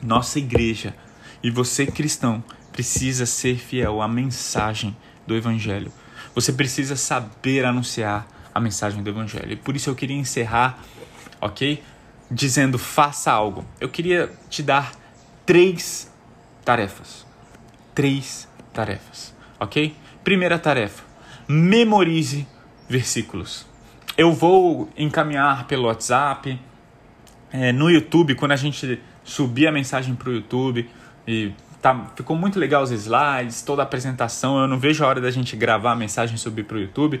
Nossa 0.00 0.38
igreja 0.38 0.94
e 1.42 1.50
você 1.50 1.86
cristão 1.86 2.42
precisa 2.72 3.26
ser 3.26 3.58
fiel 3.58 4.00
à 4.00 4.08
mensagem 4.08 4.96
do 5.26 5.34
evangelho. 5.34 5.92
Você 6.34 6.52
precisa 6.52 6.96
saber 6.96 7.64
anunciar 7.64 8.26
a 8.54 8.60
mensagem 8.60 9.02
do 9.02 9.10
evangelho. 9.10 9.52
E 9.52 9.56
por 9.56 9.76
isso 9.76 9.90
eu 9.90 9.94
queria 9.94 10.16
encerrar, 10.16 10.78
OK? 11.40 11.82
Dizendo 12.30 12.78
faça 12.78 13.32
algo. 13.32 13.64
Eu 13.80 13.88
queria 13.88 14.32
te 14.48 14.62
dar 14.62 14.92
três 15.44 16.10
tarefas. 16.64 17.26
Três 17.94 18.48
tarefas, 18.72 19.34
OK? 19.58 19.96
Primeira 20.22 20.58
tarefa: 20.58 21.02
memorize 21.48 22.46
versículos. 22.88 23.67
Eu 24.18 24.32
vou 24.32 24.88
encaminhar 24.96 25.68
pelo 25.68 25.84
WhatsApp, 25.84 26.60
é, 27.52 27.70
no 27.70 27.88
YouTube, 27.88 28.34
quando 28.34 28.50
a 28.50 28.56
gente 28.56 29.00
subir 29.22 29.68
a 29.68 29.70
mensagem 29.70 30.12
para 30.16 30.28
o 30.28 30.32
YouTube. 30.32 30.90
E 31.24 31.52
tá, 31.80 32.10
ficou 32.16 32.36
muito 32.36 32.58
legal 32.58 32.82
os 32.82 32.90
slides, 32.90 33.62
toda 33.62 33.80
a 33.80 33.84
apresentação. 33.84 34.58
Eu 34.58 34.66
não 34.66 34.76
vejo 34.76 35.04
a 35.04 35.06
hora 35.06 35.20
da 35.20 35.30
gente 35.30 35.54
gravar 35.54 35.92
a 35.92 35.94
mensagem 35.94 36.34
e 36.34 36.38
subir 36.38 36.64
para 36.64 36.78
o 36.78 36.80
YouTube. 36.80 37.20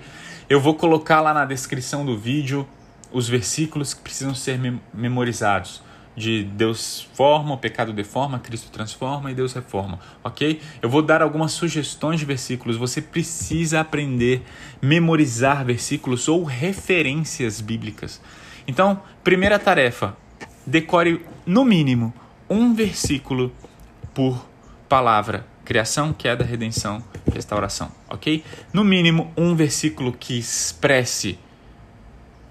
Eu 0.50 0.60
vou 0.60 0.74
colocar 0.74 1.20
lá 1.20 1.32
na 1.32 1.44
descrição 1.44 2.04
do 2.04 2.18
vídeo 2.18 2.66
os 3.12 3.28
versículos 3.28 3.94
que 3.94 4.00
precisam 4.00 4.34
ser 4.34 4.58
memorizados 4.92 5.80
de 6.18 6.42
Deus 6.42 7.08
forma, 7.14 7.54
o 7.54 7.58
pecado 7.58 7.92
deforma, 7.92 8.38
Cristo 8.40 8.70
transforma 8.70 9.30
e 9.30 9.34
Deus 9.34 9.52
reforma, 9.52 10.00
ok? 10.22 10.60
Eu 10.82 10.90
vou 10.90 11.00
dar 11.00 11.22
algumas 11.22 11.52
sugestões 11.52 12.18
de 12.18 12.26
versículos. 12.26 12.76
Você 12.76 13.00
precisa 13.00 13.80
aprender, 13.80 14.42
memorizar 14.82 15.64
versículos 15.64 16.28
ou 16.28 16.42
referências 16.42 17.60
bíblicas. 17.60 18.20
Então, 18.66 19.00
primeira 19.22 19.58
tarefa: 19.58 20.16
decore 20.66 21.24
no 21.46 21.64
mínimo 21.64 22.12
um 22.50 22.74
versículo 22.74 23.52
por 24.12 24.44
palavra. 24.88 25.46
Criação, 25.64 26.14
queda, 26.14 26.44
redenção, 26.44 27.04
restauração, 27.32 27.92
ok? 28.08 28.42
No 28.72 28.82
mínimo 28.82 29.30
um 29.36 29.54
versículo 29.54 30.12
que 30.12 30.38
expresse 30.38 31.38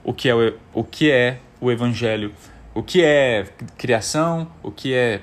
o 0.03 0.13
que 0.13 0.29
é 0.29 0.35
o, 0.35 0.53
o, 0.71 0.83
que 0.83 1.11
é 1.11 1.39
o 1.59 1.71
evangelho 1.71 2.31
o 2.77 2.83
que 2.83 3.03
é 3.03 3.47
criação, 3.75 4.47
o 4.61 4.69
que 4.69 4.93
é 4.93 5.21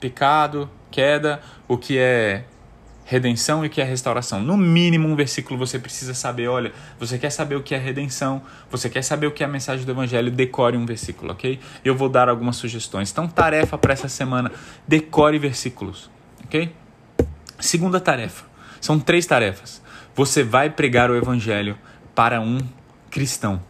pecado, 0.00 0.70
queda, 0.90 1.38
o 1.68 1.76
que 1.76 1.98
é 1.98 2.44
redenção 3.04 3.62
e 3.62 3.66
o 3.66 3.70
que 3.70 3.82
é 3.82 3.84
restauração. 3.84 4.40
No 4.40 4.56
mínimo, 4.56 5.06
um 5.06 5.14
versículo 5.14 5.58
você 5.58 5.78
precisa 5.78 6.14
saber. 6.14 6.48
Olha, 6.48 6.72
você 6.98 7.18
quer 7.18 7.28
saber 7.28 7.56
o 7.56 7.62
que 7.62 7.74
é 7.74 7.78
redenção, 7.78 8.40
você 8.70 8.88
quer 8.88 9.02
saber 9.02 9.26
o 9.26 9.32
que 9.32 9.42
é 9.42 9.46
a 9.46 9.48
mensagem 9.50 9.84
do 9.84 9.92
evangelho, 9.92 10.30
decore 10.30 10.78
um 10.78 10.86
versículo, 10.86 11.32
ok? 11.32 11.60
Eu 11.84 11.94
vou 11.94 12.08
dar 12.08 12.30
algumas 12.30 12.56
sugestões. 12.56 13.12
Então, 13.12 13.28
tarefa 13.28 13.76
para 13.76 13.92
essa 13.92 14.08
semana: 14.08 14.50
decore 14.88 15.38
versículos, 15.38 16.10
ok? 16.42 16.74
Segunda 17.60 18.00
tarefa: 18.00 18.46
são 18.80 18.98
três 18.98 19.26
tarefas. 19.26 19.82
Você 20.14 20.42
vai 20.42 20.70
pregar 20.70 21.10
o 21.10 21.16
evangelho 21.16 21.76
para 22.14 22.40
um 22.40 22.56
cristão. 23.10 23.60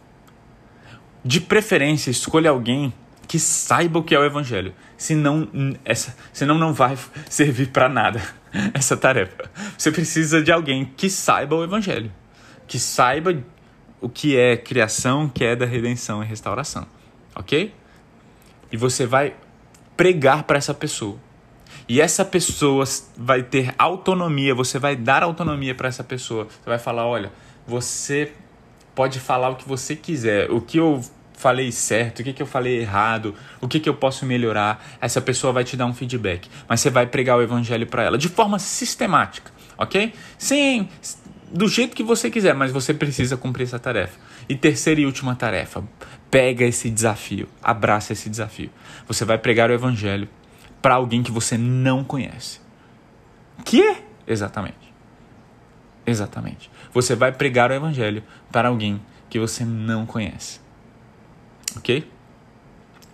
De 1.21 1.41
preferência, 1.41 2.09
escolha 2.09 2.49
alguém 2.49 2.93
que 3.27 3.39
saiba 3.39 3.99
o 3.99 4.03
que 4.03 4.13
é 4.13 4.19
o 4.19 4.23
evangelho. 4.23 4.73
Senão, 4.97 5.47
essa, 5.83 6.15
senão 6.31 6.57
não 6.57 6.73
vai 6.73 6.97
servir 7.29 7.69
para 7.69 7.89
nada 7.89 8.21
essa 8.73 8.95
tarefa. 8.95 9.49
Você 9.77 9.91
precisa 9.91 10.41
de 10.41 10.51
alguém 10.51 10.85
que 10.97 11.09
saiba 11.09 11.55
o 11.55 11.63
evangelho, 11.63 12.11
que 12.67 12.79
saiba 12.79 13.35
o 13.99 14.09
que 14.09 14.37
é 14.37 14.55
criação, 14.55 15.27
queda, 15.27 15.65
redenção 15.65 16.23
e 16.23 16.25
restauração. 16.25 16.85
OK? 17.35 17.73
E 18.71 18.77
você 18.77 19.05
vai 19.05 19.35
pregar 19.97 20.43
para 20.43 20.57
essa 20.57 20.73
pessoa. 20.73 21.17
E 21.87 22.01
essa 22.01 22.25
pessoa 22.25 22.83
vai 23.17 23.43
ter 23.43 23.73
autonomia, 23.77 24.55
você 24.55 24.79
vai 24.79 24.95
dar 24.95 25.23
autonomia 25.23 25.75
para 25.75 25.87
essa 25.87 26.03
pessoa. 26.03 26.45
Você 26.45 26.69
vai 26.69 26.79
falar, 26.79 27.05
olha, 27.05 27.31
você 27.67 28.31
pode 28.93 29.19
falar 29.19 29.49
o 29.49 29.55
que 29.55 29.67
você 29.67 29.95
quiser. 29.95 30.49
O 30.49 30.61
que 30.61 30.77
eu 30.77 31.01
falei 31.37 31.71
certo, 31.71 32.19
o 32.19 32.23
que, 32.23 32.33
que 32.33 32.41
eu 32.41 32.47
falei 32.47 32.79
errado, 32.81 33.35
o 33.61 33.67
que, 33.67 33.79
que 33.79 33.89
eu 33.89 33.93
posso 33.93 34.25
melhorar. 34.25 34.83
Essa 34.99 35.21
pessoa 35.21 35.53
vai 35.53 35.63
te 35.63 35.77
dar 35.77 35.85
um 35.85 35.93
feedback, 35.93 36.49
mas 36.67 36.81
você 36.81 36.89
vai 36.89 37.05
pregar 37.05 37.37
o 37.37 37.41
evangelho 37.41 37.85
para 37.87 38.03
ela 38.03 38.17
de 38.17 38.29
forma 38.29 38.57
sistemática, 38.59 39.51
ok? 39.77 40.13
Sim, 40.37 40.87
do 41.51 41.67
jeito 41.67 41.95
que 41.95 42.03
você 42.03 42.29
quiser, 42.29 42.55
mas 42.55 42.71
você 42.71 42.93
precisa 42.93 43.37
cumprir 43.37 43.63
essa 43.63 43.79
tarefa. 43.79 44.19
E 44.47 44.55
terceira 44.55 45.01
e 45.01 45.05
última 45.05 45.35
tarefa, 45.35 45.83
pega 46.29 46.65
esse 46.65 46.89
desafio, 46.89 47.47
abraça 47.61 48.13
esse 48.13 48.29
desafio. 48.29 48.69
Você 49.07 49.25
vai 49.25 49.37
pregar 49.37 49.69
o 49.69 49.73
evangelho 49.73 50.27
para 50.81 50.95
alguém 50.95 51.23
que 51.23 51.31
você 51.31 51.57
não 51.57 52.03
conhece. 52.03 52.59
Que? 53.63 53.97
Exatamente. 54.27 54.93
Exatamente. 56.05 56.69
Você 56.93 57.15
vai 57.15 57.31
pregar 57.31 57.71
o 57.71 57.73
evangelho 57.73 58.23
para 58.51 58.67
alguém 58.69 59.01
que 59.29 59.39
você 59.39 59.65
não 59.65 60.05
conhece 60.05 60.64
ok? 61.77 62.11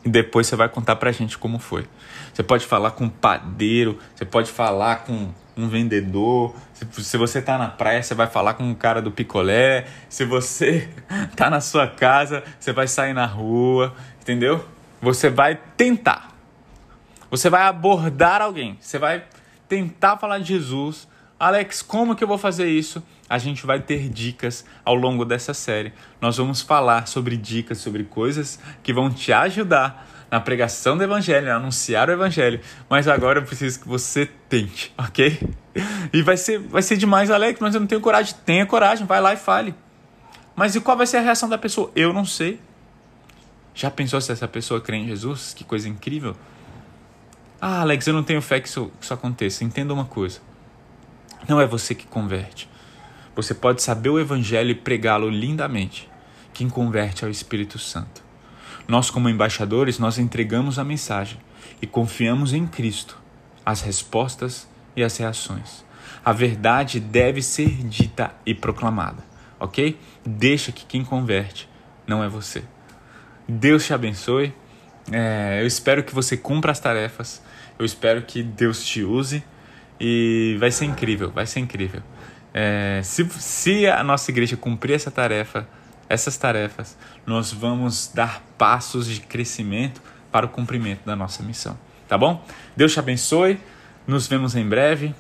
E 0.04 0.10
depois 0.10 0.48
você 0.48 0.56
vai 0.56 0.68
contar 0.68 0.96
pra 0.96 1.12
gente 1.12 1.38
como 1.38 1.60
foi. 1.60 1.88
Você 2.34 2.42
pode 2.42 2.66
falar 2.66 2.92
com 2.92 3.06
um 3.06 3.10
padeiro, 3.10 4.00
você 4.16 4.26
pode 4.26 4.52
falar 4.52 5.04
com 5.04 5.30
um 5.56 5.68
vendedor. 5.68 6.56
Se, 6.74 7.04
se 7.04 7.18
você 7.18 7.42
tá 7.42 7.58
na 7.58 7.68
praia, 7.68 8.02
você 8.02 8.16
vai 8.16 8.28
falar 8.28 8.56
com 8.56 8.64
um 8.64 8.74
cara 8.74 9.02
do 9.02 9.12
picolé. 9.12 9.86
Se 10.10 10.26
você 10.26 10.90
tá 11.36 11.50
na 11.50 11.62
sua 11.62 11.88
casa, 11.88 12.44
você 12.60 12.72
vai 12.72 12.88
sair 12.88 13.14
na 13.14 13.26
rua, 13.26 13.94
entendeu? 14.20 14.66
Você 15.02 15.30
vai 15.30 15.60
tentar. 15.78 16.32
Você 17.30 17.50
vai 17.50 17.64
abordar 17.64 18.42
alguém. 18.42 18.78
Você 18.80 18.98
vai 18.98 19.24
tentar 19.68 20.18
falar 20.18 20.40
de 20.40 20.46
Jesus. 20.46 21.08
Alex, 21.40 21.82
como 21.82 22.16
que 22.16 22.24
eu 22.24 22.28
vou 22.28 22.38
fazer 22.38 22.68
isso? 22.68 23.04
A 23.32 23.38
gente 23.38 23.66
vai 23.66 23.80
ter 23.80 24.10
dicas 24.10 24.66
ao 24.84 24.94
longo 24.94 25.24
dessa 25.24 25.54
série. 25.54 25.94
Nós 26.20 26.36
vamos 26.36 26.60
falar 26.62 27.08
sobre 27.08 27.38
dicas, 27.38 27.78
sobre 27.78 28.04
coisas 28.04 28.60
que 28.84 28.92
vão 28.92 29.10
te 29.10 29.32
ajudar 29.32 30.06
na 30.30 30.42
pregação 30.42 30.98
do 30.98 31.04
Evangelho, 31.04 31.50
anunciar 31.50 32.10
o 32.10 32.12
Evangelho. 32.12 32.60
Mas 32.90 33.08
agora 33.08 33.40
eu 33.40 33.44
preciso 33.44 33.80
que 33.80 33.88
você 33.88 34.26
tente, 34.50 34.94
ok? 35.00 35.40
E 36.12 36.22
vai 36.22 36.36
ser, 36.36 36.60
vai 36.60 36.82
ser 36.82 36.98
demais, 36.98 37.32
Alex, 37.32 37.58
mas 37.62 37.74
eu 37.74 37.80
não 37.80 37.88
tenho 37.88 38.02
coragem. 38.02 38.36
Tenha 38.46 38.66
coragem, 38.66 39.08
vai 39.08 39.22
lá 39.22 39.32
e 39.34 39.38
fale. 39.38 39.74
Mas 40.54 40.76
e 40.76 40.82
qual 40.82 40.98
vai 40.98 41.08
ser 41.08 41.16
a 41.16 41.22
reação 41.22 41.48
da 41.48 41.58
pessoa? 41.58 41.90
Eu 41.96 42.12
não 42.12 42.26
sei. 42.26 42.60
Já 43.74 43.90
pensou 43.90 44.20
se 44.20 44.30
essa 44.34 44.46
pessoa 44.46 44.82
crê 44.82 44.98
em 44.98 45.08
Jesus? 45.08 45.54
Que 45.54 45.64
coisa 45.64 45.88
incrível. 45.88 46.36
Ah, 47.62 47.80
Alex, 47.80 48.06
eu 48.08 48.14
não 48.14 48.24
tenho 48.24 48.42
fé 48.42 48.60
que 48.60 48.68
isso, 48.68 48.92
que 49.00 49.06
isso 49.06 49.14
aconteça. 49.14 49.64
Entenda 49.64 49.94
uma 49.94 50.04
coisa: 50.04 50.42
não 51.48 51.62
é 51.62 51.66
você 51.66 51.96
que 51.96 52.06
converte. 52.06 52.70
Você 53.36 53.54
pode 53.54 53.82
saber 53.82 54.10
o 54.10 54.20
Evangelho 54.20 54.72
e 54.72 54.76
pregá-lo 54.76 55.30
lindamente. 55.30 56.10
Quem 56.54 56.70
converte 56.70 57.24
é 57.24 57.28
o 57.28 57.32
Espírito 57.32 57.80
Santo. 57.80 58.22
Nós, 58.88 59.10
como 59.10 59.30
embaixadores, 59.30 60.00
nós 60.00 60.18
entregamos 60.18 60.78
a 60.78 60.84
mensagem 60.84 61.40
e 61.82 61.88
confiamos 61.88 62.54
em 62.54 62.68
Cristo, 62.68 63.18
as 63.66 63.82
respostas 63.82 64.68
e 64.96 65.04
as 65.04 65.16
reações. 65.18 65.86
A 66.26 66.34
verdade 66.34 67.00
deve 67.00 67.42
ser 67.42 67.70
dita 67.88 68.34
e 68.46 68.54
proclamada, 68.54 69.24
ok? 69.60 69.98
Deixa 70.26 70.72
que 70.72 70.86
quem 70.86 71.04
converte 71.06 71.70
não 72.06 72.24
é 72.24 72.28
você. 72.28 72.64
Deus 73.48 73.86
te 73.86 73.94
abençoe. 73.94 74.54
É, 75.12 75.60
eu 75.62 75.68
espero 75.68 76.04
que 76.04 76.14
você 76.14 76.36
cumpra 76.36 76.72
as 76.72 76.80
tarefas. 76.80 77.42
Eu 77.80 77.86
espero 77.86 78.22
que 78.24 78.44
Deus 78.44 78.84
te 78.86 79.04
use 79.04 79.44
e 80.00 80.58
vai 80.60 80.72
ser 80.72 80.86
incrível, 80.86 81.32
vai 81.32 81.46
ser 81.46 81.60
incrível. 81.60 82.02
É, 82.54 83.02
se, 83.04 83.26
se 83.30 83.88
a 83.88 84.04
nossa 84.04 84.30
igreja 84.32 84.58
cumprir 84.58 84.94
essa 84.94 85.12
tarefa, 85.12 85.68
essas 86.10 86.38
tarefas, 86.38 86.98
nós 87.26 87.52
vamos 87.52 88.12
dar 88.14 88.44
passos 88.58 89.08
de 89.08 89.22
crescimento 89.22 90.02
para 90.32 90.46
o 90.46 90.50
cumprimento 90.50 91.06
da 91.06 91.16
nossa 91.16 91.44
missão. 91.44 91.78
Tá 92.08 92.18
bom? 92.18 92.46
Deus 92.76 92.92
te 92.94 93.00
abençoe. 93.00 93.60
Nos 94.06 94.28
vemos 94.28 94.56
em 94.56 94.68
breve 94.68 95.16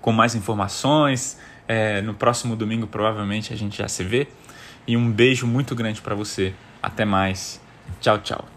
com 0.00 0.12
mais 0.12 0.34
informações. 0.34 1.38
É, 1.66 2.02
no 2.02 2.12
próximo 2.12 2.54
domingo, 2.54 2.86
provavelmente, 2.86 3.52
a 3.52 3.56
gente 3.56 3.78
já 3.78 3.88
se 3.88 4.04
vê. 4.04 4.28
E 4.86 4.96
um 4.96 5.10
beijo 5.10 5.46
muito 5.46 5.74
grande 5.74 6.02
para 6.02 6.14
você. 6.14 6.52
Até 6.82 7.04
mais. 7.04 7.60
Tchau, 8.00 8.18
tchau. 8.18 8.53